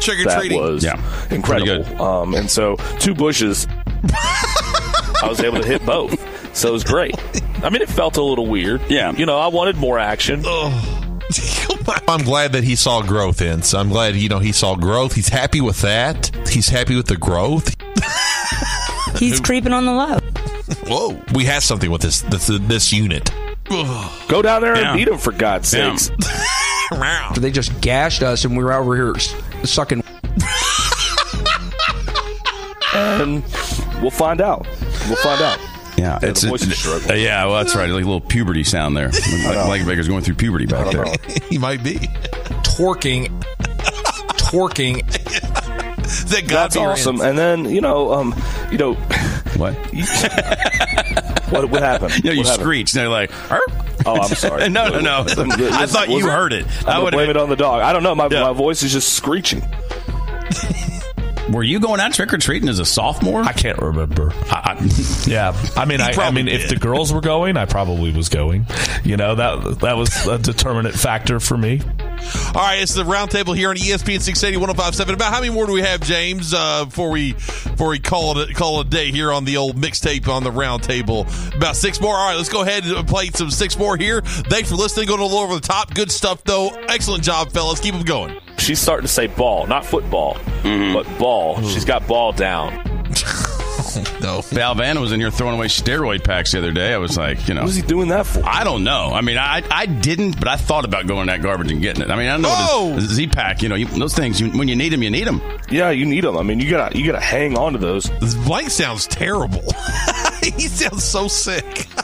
Trick 0.00 0.18
or 0.20 0.24
That 0.24 0.38
treating. 0.40 0.60
was 0.60 0.82
Yeah. 0.82 1.00
incredible. 1.30 2.02
Um, 2.02 2.34
and 2.34 2.50
so 2.50 2.74
two 2.98 3.14
bushes, 3.14 3.68
I 4.12 5.26
was 5.28 5.38
able 5.40 5.60
to 5.60 5.66
hit 5.66 5.86
both. 5.86 6.18
So 6.56 6.68
it 6.70 6.72
was 6.72 6.82
great. 6.84 7.14
I 7.62 7.70
mean, 7.70 7.80
it 7.80 7.88
felt 7.88 8.16
a 8.16 8.22
little 8.22 8.46
weird. 8.48 8.80
Yeah. 8.88 9.12
You 9.12 9.24
know, 9.24 9.38
I 9.38 9.46
wanted 9.46 9.76
more 9.76 10.00
action. 10.00 10.42
I'm 12.08 12.22
glad 12.24 12.52
that 12.52 12.64
he 12.64 12.76
saw 12.76 13.02
growth 13.02 13.40
in. 13.42 13.62
So 13.62 13.78
I'm 13.78 13.88
glad 13.88 14.14
you 14.16 14.28
know 14.28 14.38
he 14.38 14.52
saw 14.52 14.74
growth. 14.76 15.14
He's 15.14 15.28
happy 15.28 15.60
with 15.60 15.80
that. 15.82 16.30
He's 16.48 16.68
happy 16.68 16.96
with 16.96 17.06
the 17.06 17.16
growth. 17.16 17.74
He's 19.18 19.40
creeping 19.40 19.72
on 19.72 19.84
the 19.84 19.92
low. 19.92 20.18
Whoa, 20.88 21.22
we 21.34 21.44
have 21.44 21.62
something 21.62 21.90
with 21.90 22.02
this 22.02 22.22
this, 22.22 22.46
this 22.48 22.92
unit. 22.92 23.30
Go 24.28 24.42
down 24.42 24.62
there 24.62 24.76
Yeah. 24.76 24.90
and 24.90 24.98
beat 24.98 25.08
him 25.08 25.18
for 25.18 25.32
God's 25.32 25.72
Yeah. 25.72 25.94
sakes. 25.96 26.10
They 27.38 27.50
just 27.50 27.80
gashed 27.80 28.22
us, 28.22 28.44
and 28.44 28.54
we 28.56 28.62
were 28.62 28.72
over 28.74 28.94
here 28.94 29.14
sucking. 29.64 30.02
and 32.94 33.42
we'll 34.02 34.10
find 34.10 34.40
out. 34.42 34.66
We'll 35.06 35.16
find 35.16 35.40
out. 35.40 35.58
Yeah, 35.96 36.18
Yeah, 36.22 36.28
it's 36.30 36.40
the 36.42 36.48
voice 36.48 36.62
is 36.62 36.78
struggling. 36.78 37.10
uh, 37.10 37.14
yeah. 37.14 37.44
Well, 37.44 37.56
that's 37.56 37.74
right. 37.76 37.88
Like 37.90 38.02
a 38.04 38.06
little 38.06 38.20
puberty 38.20 38.64
sound 38.64 38.96
there. 38.96 39.10
Like, 39.44 39.66
like 39.68 39.86
Baker's 39.86 40.08
going 40.08 40.22
through 40.22 40.34
puberty 40.36 40.66
back 40.66 40.90
there. 40.92 41.04
he 41.50 41.58
might 41.58 41.82
be 41.82 41.94
Torquing, 42.64 43.28
torquing. 44.38 45.02
that 46.30 46.44
That's 46.48 46.76
awesome. 46.76 47.20
And 47.20 47.36
then 47.38 47.64
you 47.66 47.80
know, 47.80 48.12
um, 48.12 48.34
you 48.70 48.78
know, 48.78 48.94
what? 49.56 49.74
what 51.50 51.68
what 51.70 51.82
happened? 51.82 52.24
Yeah, 52.24 52.32
you 52.32 52.38
What 52.38 52.46
happened? 52.46 52.62
screeched. 52.62 52.94
And 52.94 53.02
they're 53.02 53.08
like, 53.08 53.30
Oh, 54.06 54.16
I'm 54.20 54.34
sorry. 54.34 54.68
no, 54.70 54.88
no, 54.88 55.00
no. 55.00 55.24
I 55.28 55.86
thought 55.86 56.08
you 56.08 56.26
heard 56.28 56.52
it. 56.52 56.66
I 56.86 56.92
I 56.92 56.98
would 56.98 57.04
would 57.06 57.12
blame 57.14 57.30
it 57.30 57.36
on 57.36 57.48
the 57.50 57.56
dog. 57.56 57.82
I 57.82 57.92
don't 57.92 58.02
know. 58.02 58.14
My, 58.14 58.28
my 58.28 58.52
voice 58.52 58.82
is 58.82 58.92
just 58.92 59.12
screeching. 59.14 59.62
Were 61.50 61.62
you 61.62 61.80
going 61.80 62.00
out 62.00 62.12
trick 62.12 62.32
or 62.32 62.38
treating 62.38 62.68
as 62.68 62.78
a 62.78 62.84
sophomore? 62.84 63.42
I 63.42 63.52
can't 63.52 63.78
remember. 63.78 64.32
I, 64.50 64.78
I, 64.78 64.90
yeah, 65.26 65.56
I 65.76 65.84
mean, 65.84 66.00
I, 66.00 66.12
I 66.12 66.30
mean, 66.30 66.48
if 66.48 66.68
the 66.68 66.76
girls 66.76 67.12
were 67.12 67.20
going, 67.20 67.56
I 67.56 67.64
probably 67.64 68.12
was 68.12 68.28
going. 68.28 68.66
You 69.04 69.16
know 69.16 69.34
that 69.34 69.80
that 69.80 69.96
was 69.96 70.26
a 70.26 70.38
determinant 70.38 70.94
factor 70.94 71.40
for 71.40 71.56
me. 71.56 71.80
All 72.54 72.62
right, 72.62 72.82
it's 72.82 72.94
the 72.94 73.02
roundtable 73.02 73.56
here 73.56 73.70
on 73.70 73.76
ESPN 73.76 74.20
680 74.20 74.56
1057. 74.58 75.14
About 75.14 75.32
how 75.32 75.40
many 75.40 75.52
more 75.52 75.66
do 75.66 75.72
we 75.72 75.82
have, 75.82 76.00
James, 76.00 76.52
uh, 76.54 76.84
before 76.84 77.10
we 77.10 77.32
before 77.32 77.88
we 77.88 77.98
call 77.98 78.38
it 78.38 78.54
call 78.54 78.80
it 78.80 78.86
a 78.86 78.90
day 78.90 79.10
here 79.10 79.32
on 79.32 79.44
the 79.44 79.56
old 79.56 79.76
mixtape 79.76 80.28
on 80.28 80.44
the 80.44 80.50
roundtable? 80.50 81.26
About 81.56 81.76
six 81.76 82.00
more. 82.00 82.16
All 82.16 82.28
right, 82.28 82.36
let's 82.36 82.48
go 82.48 82.62
ahead 82.62 82.84
and 82.84 83.08
play 83.08 83.28
some 83.28 83.50
six 83.50 83.78
more 83.78 83.96
here. 83.96 84.20
Thanks 84.22 84.70
for 84.70 84.76
listening. 84.76 85.08
Going 85.08 85.20
a 85.20 85.24
little 85.24 85.38
over 85.38 85.54
the 85.54 85.60
top. 85.60 85.94
Good 85.94 86.10
stuff, 86.10 86.44
though. 86.44 86.68
Excellent 86.88 87.24
job, 87.24 87.52
fellas. 87.52 87.80
Keep 87.80 87.94
them 87.94 88.04
going. 88.04 88.38
She's 88.58 88.80
starting 88.80 89.06
to 89.06 89.12
say 89.12 89.26
ball, 89.26 89.66
not 89.66 89.84
football, 89.84 90.36
but 90.62 91.04
ball. 91.18 91.60
She's 91.62 91.84
got 91.84 92.06
ball 92.06 92.32
down. 92.32 92.80
no. 94.20 94.40
Val 94.42 94.74
Vanna 94.74 95.00
was 95.00 95.12
in 95.12 95.20
here 95.20 95.30
throwing 95.30 95.54
away 95.54 95.66
steroid 95.66 96.24
packs 96.24 96.52
the 96.52 96.58
other 96.58 96.72
day. 96.72 96.92
I 96.92 96.98
was 96.98 97.16
like, 97.16 97.48
you 97.48 97.54
know. 97.54 97.62
What 97.62 97.68
was 97.68 97.76
he 97.76 97.82
doing 97.82 98.08
that 98.08 98.26
for? 98.26 98.42
I 98.44 98.64
don't 98.64 98.84
know. 98.84 99.12
I 99.12 99.20
mean, 99.20 99.38
I 99.38 99.62
I 99.70 99.86
didn't, 99.86 100.38
but 100.38 100.48
I 100.48 100.56
thought 100.56 100.84
about 100.84 101.06
going 101.06 101.22
in 101.22 101.26
that 101.28 101.42
garbage 101.42 101.70
and 101.72 101.80
getting 101.80 102.02
it. 102.02 102.10
I 102.10 102.16
mean, 102.16 102.28
I 102.28 102.36
know 102.36 102.48
Oh! 102.54 102.96
Z 103.00 103.26
pack, 103.28 103.62
you 103.62 103.68
know, 103.68 103.74
you, 103.74 103.86
those 103.86 104.14
things, 104.14 104.40
you, 104.40 104.50
when 104.50 104.68
you 104.68 104.76
need 104.76 104.90
them, 104.92 105.02
you 105.02 105.10
need 105.10 105.26
them. 105.26 105.40
Yeah, 105.70 105.90
you 105.90 106.06
need 106.06 106.24
them. 106.24 106.36
I 106.36 106.42
mean, 106.42 106.60
you 106.60 106.70
gotta 106.70 106.96
you 106.98 107.04
gotta 107.06 107.20
hang 107.24 107.56
on 107.58 107.72
to 107.72 107.78
those. 107.78 108.04
This 108.20 108.34
blank 108.34 108.70
sounds 108.70 109.06
terrible. 109.06 109.62
he 110.42 110.68
sounds 110.68 111.04
so 111.04 111.28
sick. 111.28 111.86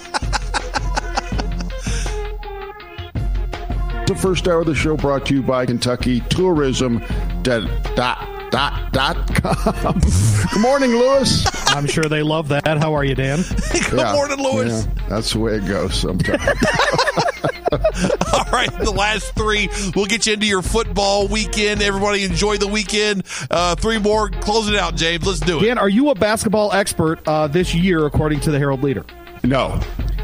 The 4.07 4.15
first 4.15 4.49
hour 4.49 4.61
of 4.61 4.67
the 4.67 4.75
show 4.75 4.97
brought 4.97 5.27
to 5.27 5.35
you 5.35 5.43
by 5.43 5.67
Kentucky 5.67 6.21
Tourism. 6.31 7.01
Dot, 7.43 7.69
dot, 7.95 8.51
dot, 8.51 8.91
dot 8.91 9.35
com. 9.35 10.01
Good 10.01 10.61
morning, 10.63 10.93
Lewis. 10.93 11.45
I'm 11.69 11.87
sure 11.87 12.05
they 12.05 12.23
love 12.23 12.49
that. 12.49 12.67
How 12.67 12.95
are 12.95 13.05
you, 13.05 13.15
Dan? 13.15 13.41
Good 13.91 14.13
morning, 14.13 14.39
Lewis. 14.39 14.87
Yeah, 14.87 15.09
that's 15.09 15.33
the 15.33 15.39
way 15.41 15.57
it 15.57 15.67
goes 15.67 15.95
sometimes. 15.95 16.43
All 18.33 18.45
right, 18.51 18.71
the 18.81 18.93
last 18.97 19.35
three. 19.35 19.69
We'll 19.95 20.07
get 20.07 20.27
you 20.27 20.33
into 20.35 20.47
your 20.47 20.63
football 20.63 21.29
weekend. 21.29 21.83
Everybody 21.83 22.25
enjoy 22.25 22.57
the 22.57 22.67
weekend. 22.67 23.25
Uh, 23.51 23.75
three 23.75 23.99
more. 23.99 24.31
Close 24.31 24.69
it 24.69 24.77
out, 24.77 24.97
James. 24.97 25.27
Let's 25.27 25.41
do 25.41 25.59
it. 25.59 25.63
Dan, 25.65 25.77
are 25.79 25.89
you 25.89 26.09
a 26.11 26.15
basketball 26.15 26.73
expert 26.73 27.21
uh, 27.29 27.47
this 27.47 27.75
year, 27.75 28.07
according 28.07 28.41
to 28.41 28.51
the 28.51 28.59
Herald 28.59 28.83
Leader? 28.83 29.05
No. 29.45 29.81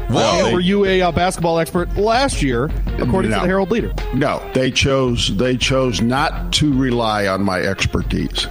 Were 0.09 0.59
you 0.59 0.85
a 0.85 1.01
uh, 1.01 1.11
basketball 1.11 1.57
expert 1.59 1.95
last 1.97 2.41
year, 2.41 2.65
according 2.99 3.31
No. 3.31 3.37
to 3.37 3.41
the 3.41 3.47
Herald 3.47 3.71
Leader? 3.71 3.93
No, 4.13 4.41
they 4.53 4.69
chose 4.71 5.35
they 5.35 5.57
chose 5.57 5.99
not 6.01 6.53
to 6.53 6.71
rely 6.73 7.25
on 7.27 7.41
my 7.43 7.59
expertise. 7.59 8.45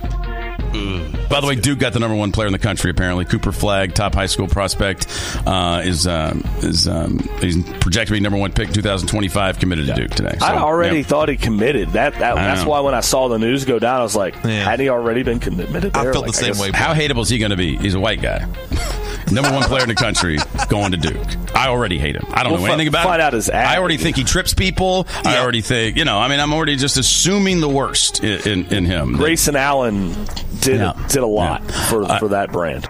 By 0.75 1.41
the 1.41 1.47
way, 1.47 1.55
Duke 1.55 1.79
got 1.79 1.93
the 1.93 2.01
number 2.01 2.17
one 2.17 2.33
player 2.33 2.47
in 2.47 2.53
the 2.53 2.59
country. 2.59 2.91
Apparently, 2.91 3.25
Cooper 3.25 3.53
Flagg, 3.53 3.95
top 3.95 4.15
high 4.15 4.27
school 4.27 4.49
prospect, 4.49 5.07
uh, 5.47 5.83
is 5.85 6.07
um, 6.07 6.45
is 6.59 6.89
um, 6.89 7.19
he's 7.41 7.63
projected 7.81 8.09
to 8.09 8.13
be 8.15 8.21
number 8.21 8.39
one 8.39 8.53
pick 8.53 8.69
in 8.69 8.75
2025. 8.75 9.59
Committed 9.59 9.87
to 9.87 9.95
Duke 9.95 10.11
today. 10.11 10.37
So, 10.39 10.47
I 10.47 10.59
already 10.59 10.99
yeah. 10.99 11.03
thought 11.05 11.29
he 11.29 11.37
committed. 11.37 11.91
That, 11.91 12.15
that 12.15 12.35
that's 12.35 12.63
know. 12.63 12.71
why 12.71 12.81
when 12.81 12.95
I 12.95 13.01
saw 13.01 13.29
the 13.29 13.39
news 13.39 13.65
go 13.65 13.79
down, 13.79 14.01
I 14.01 14.03
was 14.03 14.17
like, 14.17 14.35
yeah. 14.45 14.65
had 14.65 14.81
he 14.81 14.89
already 14.89 15.23
been 15.23 15.41
committed? 15.41 15.93
There? 15.93 16.13
Like, 16.13 16.33
guess- 16.33 16.71
How 16.75 16.95
hateable 16.95 17.23
is 17.23 17.29
he 17.29 17.39
going 17.39 17.51
to 17.51 17.57
be? 17.57 17.77
He's 17.77 17.95
a 17.95 18.01
white 18.01 18.21
guy. 18.21 18.47
Number 19.33 19.51
one 19.53 19.63
player 19.65 19.83
in 19.83 19.89
the 19.89 19.95
country 19.95 20.39
going 20.69 20.93
to 20.93 20.97
Duke. 20.97 21.27
I 21.57 21.69
already 21.69 21.99
hate 21.99 22.17
him. 22.17 22.25
I 22.33 22.43
don't 22.43 22.53
We'll 22.53 22.61
know 22.63 22.67
fi- 22.69 22.73
anything 22.75 22.89
about 22.89 23.05
find 23.05 23.21
him. 23.21 23.27
out 23.27 23.33
his 23.33 23.49
ad. 23.49 23.67
I 23.67 23.79
already 23.79 23.97
think 23.97 24.17
he 24.17 24.25
trips 24.25 24.55
people. 24.55 25.07
I 25.25 25.39
already 25.39 25.61
think, 25.63 25.97
you 25.97 26.05
know, 26.05 26.19
I 26.19 26.29
mean, 26.29 26.41
I'm 26.41 26.53
already 26.53 26.77
just 26.77 26.97
assuming 26.97 27.61
the 27.61 27.69
worst 27.69 28.23
in, 28.23 28.41
in, 28.49 28.73
in 28.73 28.85
him. 28.85 29.17
Grayson 29.17 29.57
Allen 29.57 30.13
did 30.61 30.77
Yeah. 30.81 30.93
did 31.09 31.23
a 31.23 31.27
lot 31.27 31.69
for 31.71 32.07
for 32.19 32.29
that 32.29 32.53
brand. 32.53 32.89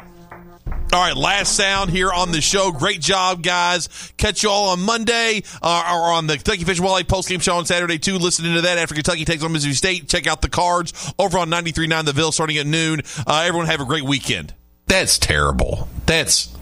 All 0.93 1.01
right, 1.01 1.17
last 1.17 1.57
sound 1.57 1.91
here 1.91 2.13
on 2.13 2.31
the 2.31 2.41
show. 2.41 2.71
Great 2.71 3.01
job, 3.01 3.43
guys. 3.43 3.89
Catch 4.17 4.45
you 4.45 4.51
all 4.51 4.69
on 4.69 4.81
Monday 4.81 5.43
uh, 5.61 5.91
or 5.93 6.13
on 6.13 6.29
the 6.29 6.35
Kentucky 6.35 6.63
Fish 6.63 6.79
and 6.79 6.85
Wildlife 6.87 7.09
postgame 7.09 7.43
show 7.43 7.57
on 7.57 7.67
Saturday, 7.67 7.99
too. 7.99 8.17
Listening 8.17 8.55
to 8.55 8.61
that 8.61 8.79
after 8.79 8.95
Kentucky 8.95 9.25
takes 9.25 9.43
on 9.43 9.51
Mississippi 9.51 9.75
State. 9.75 10.09
Check 10.09 10.29
out 10.29 10.41
the 10.41 10.49
cards 10.49 11.13
over 11.19 11.37
on 11.39 11.51
93.9 11.51 12.05
The 12.05 12.13
Ville 12.13 12.31
starting 12.31 12.59
at 12.59 12.67
noon. 12.67 13.01
Uh, 13.27 13.43
everyone 13.45 13.67
have 13.67 13.81
a 13.81 13.85
great 13.87 14.05
weekend. 14.05 14.55
That's 14.87 15.19
terrible. 15.19 15.89
That's. 16.07 16.53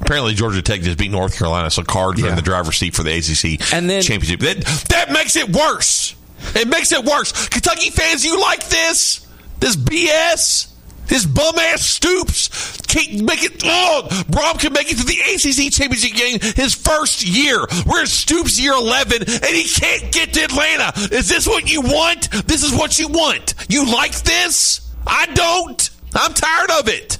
Apparently, 0.00 0.34
Georgia 0.34 0.62
Tech 0.62 0.80
just 0.80 0.98
beat 0.98 1.10
North 1.10 1.36
Carolina, 1.38 1.70
so 1.70 1.82
cards 1.82 2.22
are 2.22 2.28
in 2.28 2.36
the 2.36 2.42
driver's 2.42 2.76
seat 2.78 2.94
for 2.94 3.02
the 3.02 3.12
ACC 3.12 3.72
And 3.72 3.88
then- 3.88 4.02
championship. 4.02 4.40
That, 4.40 4.64
that 4.88 5.12
makes 5.12 5.36
it 5.36 5.54
worse. 5.54 6.14
It 6.54 6.68
makes 6.68 6.90
it 6.90 7.04
worse. 7.04 7.48
Kentucky 7.48 7.90
fans, 7.90 8.24
you 8.24 8.40
like 8.40 8.66
this? 8.68 9.26
This 9.60 9.76
BS? 9.76 10.68
This 11.06 11.26
bum 11.26 11.58
ass 11.58 11.82
Stoops 11.82 12.80
can't 12.86 13.22
make 13.24 13.42
it. 13.44 13.62
Oh, 13.64 14.06
Brohm 14.30 14.58
can 14.58 14.72
make 14.72 14.90
it 14.90 14.96
to 14.98 15.04
the 15.04 15.18
ACC 15.18 15.72
championship 15.72 16.16
game 16.16 16.38
his 16.56 16.74
first 16.74 17.24
year. 17.24 17.64
We're 17.86 18.00
in 18.00 18.06
Stoops 18.06 18.58
year 18.60 18.72
11, 18.72 19.22
and 19.22 19.44
he 19.44 19.64
can't 19.64 20.10
get 20.12 20.32
to 20.34 20.44
Atlanta. 20.44 20.92
Is 21.14 21.28
this 21.28 21.46
what 21.46 21.70
you 21.70 21.82
want? 21.82 22.30
This 22.46 22.62
is 22.64 22.72
what 22.72 22.98
you 22.98 23.08
want. 23.08 23.54
You 23.68 23.86
like 23.92 24.12
this? 24.22 24.88
I 25.06 25.26
don't. 25.26 25.90
I'm 26.14 26.32
tired 26.32 26.70
of 26.80 26.88
it. 26.88 27.18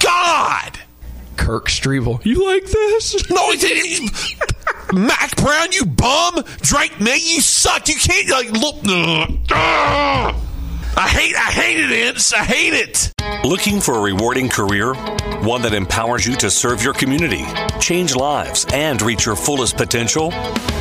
God. 0.00 0.78
Kirk 1.36 1.68
Strevel. 1.68 2.24
You 2.24 2.46
like 2.52 2.64
this? 2.64 3.30
No, 3.30 3.50
it's, 3.50 3.64
it's 3.64 4.36
Mack 4.92 5.36
Brown, 5.36 5.72
you 5.72 5.86
bum. 5.86 6.42
Drake 6.60 7.00
Maye, 7.00 7.16
you 7.16 7.40
suck. 7.40 7.88
You 7.88 7.94
can't 7.94 8.28
like 8.28 8.50
look. 8.50 8.76
Ugh. 8.84 10.34
I 10.96 11.08
hate. 11.08 11.36
I 11.36 11.50
hate 11.50 11.78
it, 11.78 11.92
Ince. 11.92 12.32
I 12.32 12.44
hate 12.44 12.74
it. 12.74 13.12
Looking 13.42 13.80
for 13.80 13.96
a 13.96 14.00
rewarding 14.02 14.50
career? 14.50 14.92
One 15.42 15.62
that 15.62 15.72
empowers 15.72 16.26
you 16.26 16.34
to 16.36 16.50
serve 16.50 16.84
your 16.84 16.92
community, 16.92 17.46
change 17.80 18.14
lives, 18.14 18.66
and 18.70 19.00
reach 19.00 19.24
your 19.24 19.34
fullest 19.34 19.78
potential? 19.78 20.28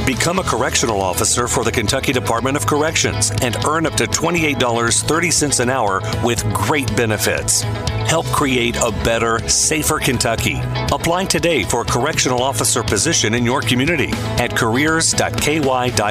Become 0.05 0.39
a 0.39 0.43
correctional 0.43 0.99
officer 0.99 1.47
for 1.47 1.63
the 1.63 1.71
Kentucky 1.71 2.11
Department 2.11 2.57
of 2.57 2.67
Corrections 2.67 3.31
and 3.41 3.55
earn 3.65 3.85
up 3.85 3.93
to 3.93 4.03
$28.30 4.07 5.59
an 5.61 5.69
hour 5.69 6.01
with 6.21 6.43
great 6.53 6.93
benefits. 6.97 7.61
Help 7.61 8.25
create 8.25 8.75
a 8.75 8.91
better, 9.05 9.39
safer 9.47 9.97
Kentucky. 9.97 10.59
Apply 10.91 11.23
today 11.23 11.63
for 11.63 11.83
a 11.83 11.85
correctional 11.85 12.43
officer 12.43 12.83
position 12.83 13.35
in 13.35 13.45
your 13.45 13.61
community 13.61 14.09
at 14.37 14.53
careers.ky.gov. 14.53 16.01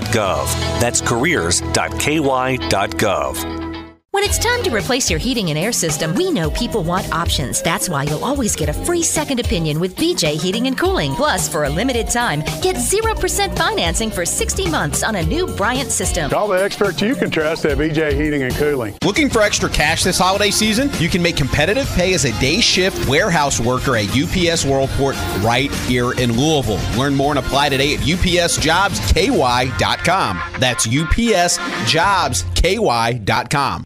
That's 0.81 1.03
careers.ky.gov. 1.03 1.59
When 4.13 4.25
it's 4.25 4.39
time 4.39 4.63
to 4.63 4.75
replace 4.75 5.11
your 5.11 5.19
heating 5.19 5.51
and 5.51 5.59
air 5.59 5.71
system, 5.71 6.15
we 6.15 6.31
know 6.31 6.51
people 6.51 6.83
want 6.83 7.13
options. 7.13 7.61
That's 7.61 7.91
why 7.91 8.05
you'll 8.05 8.25
always 8.25 8.57
get 8.57 8.71
a 8.71 8.73
free 8.73 9.03
second 9.03 9.39
opinion 9.39 9.81
with 9.81 9.97
BJ 9.97 10.41
Heating 10.41 10.67
and 10.67 10.79
Cooling. 10.79 11.15
Plus, 11.15 11.47
for 11.47 11.65
a 11.65 11.69
limited 11.69 12.09
time, 12.09 12.41
get 12.63 12.77
0% 12.77 13.55
financing 13.55 14.11
for 14.11 14.25
60 14.25 14.71
months 14.71 15.03
on 15.03 15.17
a 15.17 15.23
new 15.23 15.47
Bryant 15.47 15.91
system. 15.91 16.31
Call 16.31 16.49
the 16.49 16.55
experts 16.55 17.03
you 17.03 17.15
can 17.17 17.31
trust 17.31 17.67
at 17.67 17.77
BJ 17.77 18.19
Heating 18.19 18.45
and 18.45 18.55
Cooling. 18.55 18.97
Looking 19.05 19.29
for 19.29 19.43
extra 19.43 19.69
cash 19.69 20.05
this 20.05 20.17
holiday 20.17 20.53
season? 20.53 20.89
You 20.99 21.11
can 21.11 21.21
make 21.21 21.37
competitive 21.37 21.87
pay 21.91 22.15
as 22.15 22.25
a 22.25 22.33
day 22.41 22.63
shift 22.63 23.07
warehouse 23.11 23.61
worker 23.61 23.95
at 23.95 24.09
UPS 24.09 24.65
Worldport 24.65 25.17
right 25.45 25.71
here 25.85 26.13
in 26.13 26.35
Louisville. 26.35 26.81
Learn 26.99 27.15
more 27.15 27.33
and 27.33 27.39
apply 27.39 27.69
today 27.69 27.93
at 27.95 28.01
upsjobsky.com. 28.01 30.41
That's 30.59 30.87
ky.com. 32.61 33.85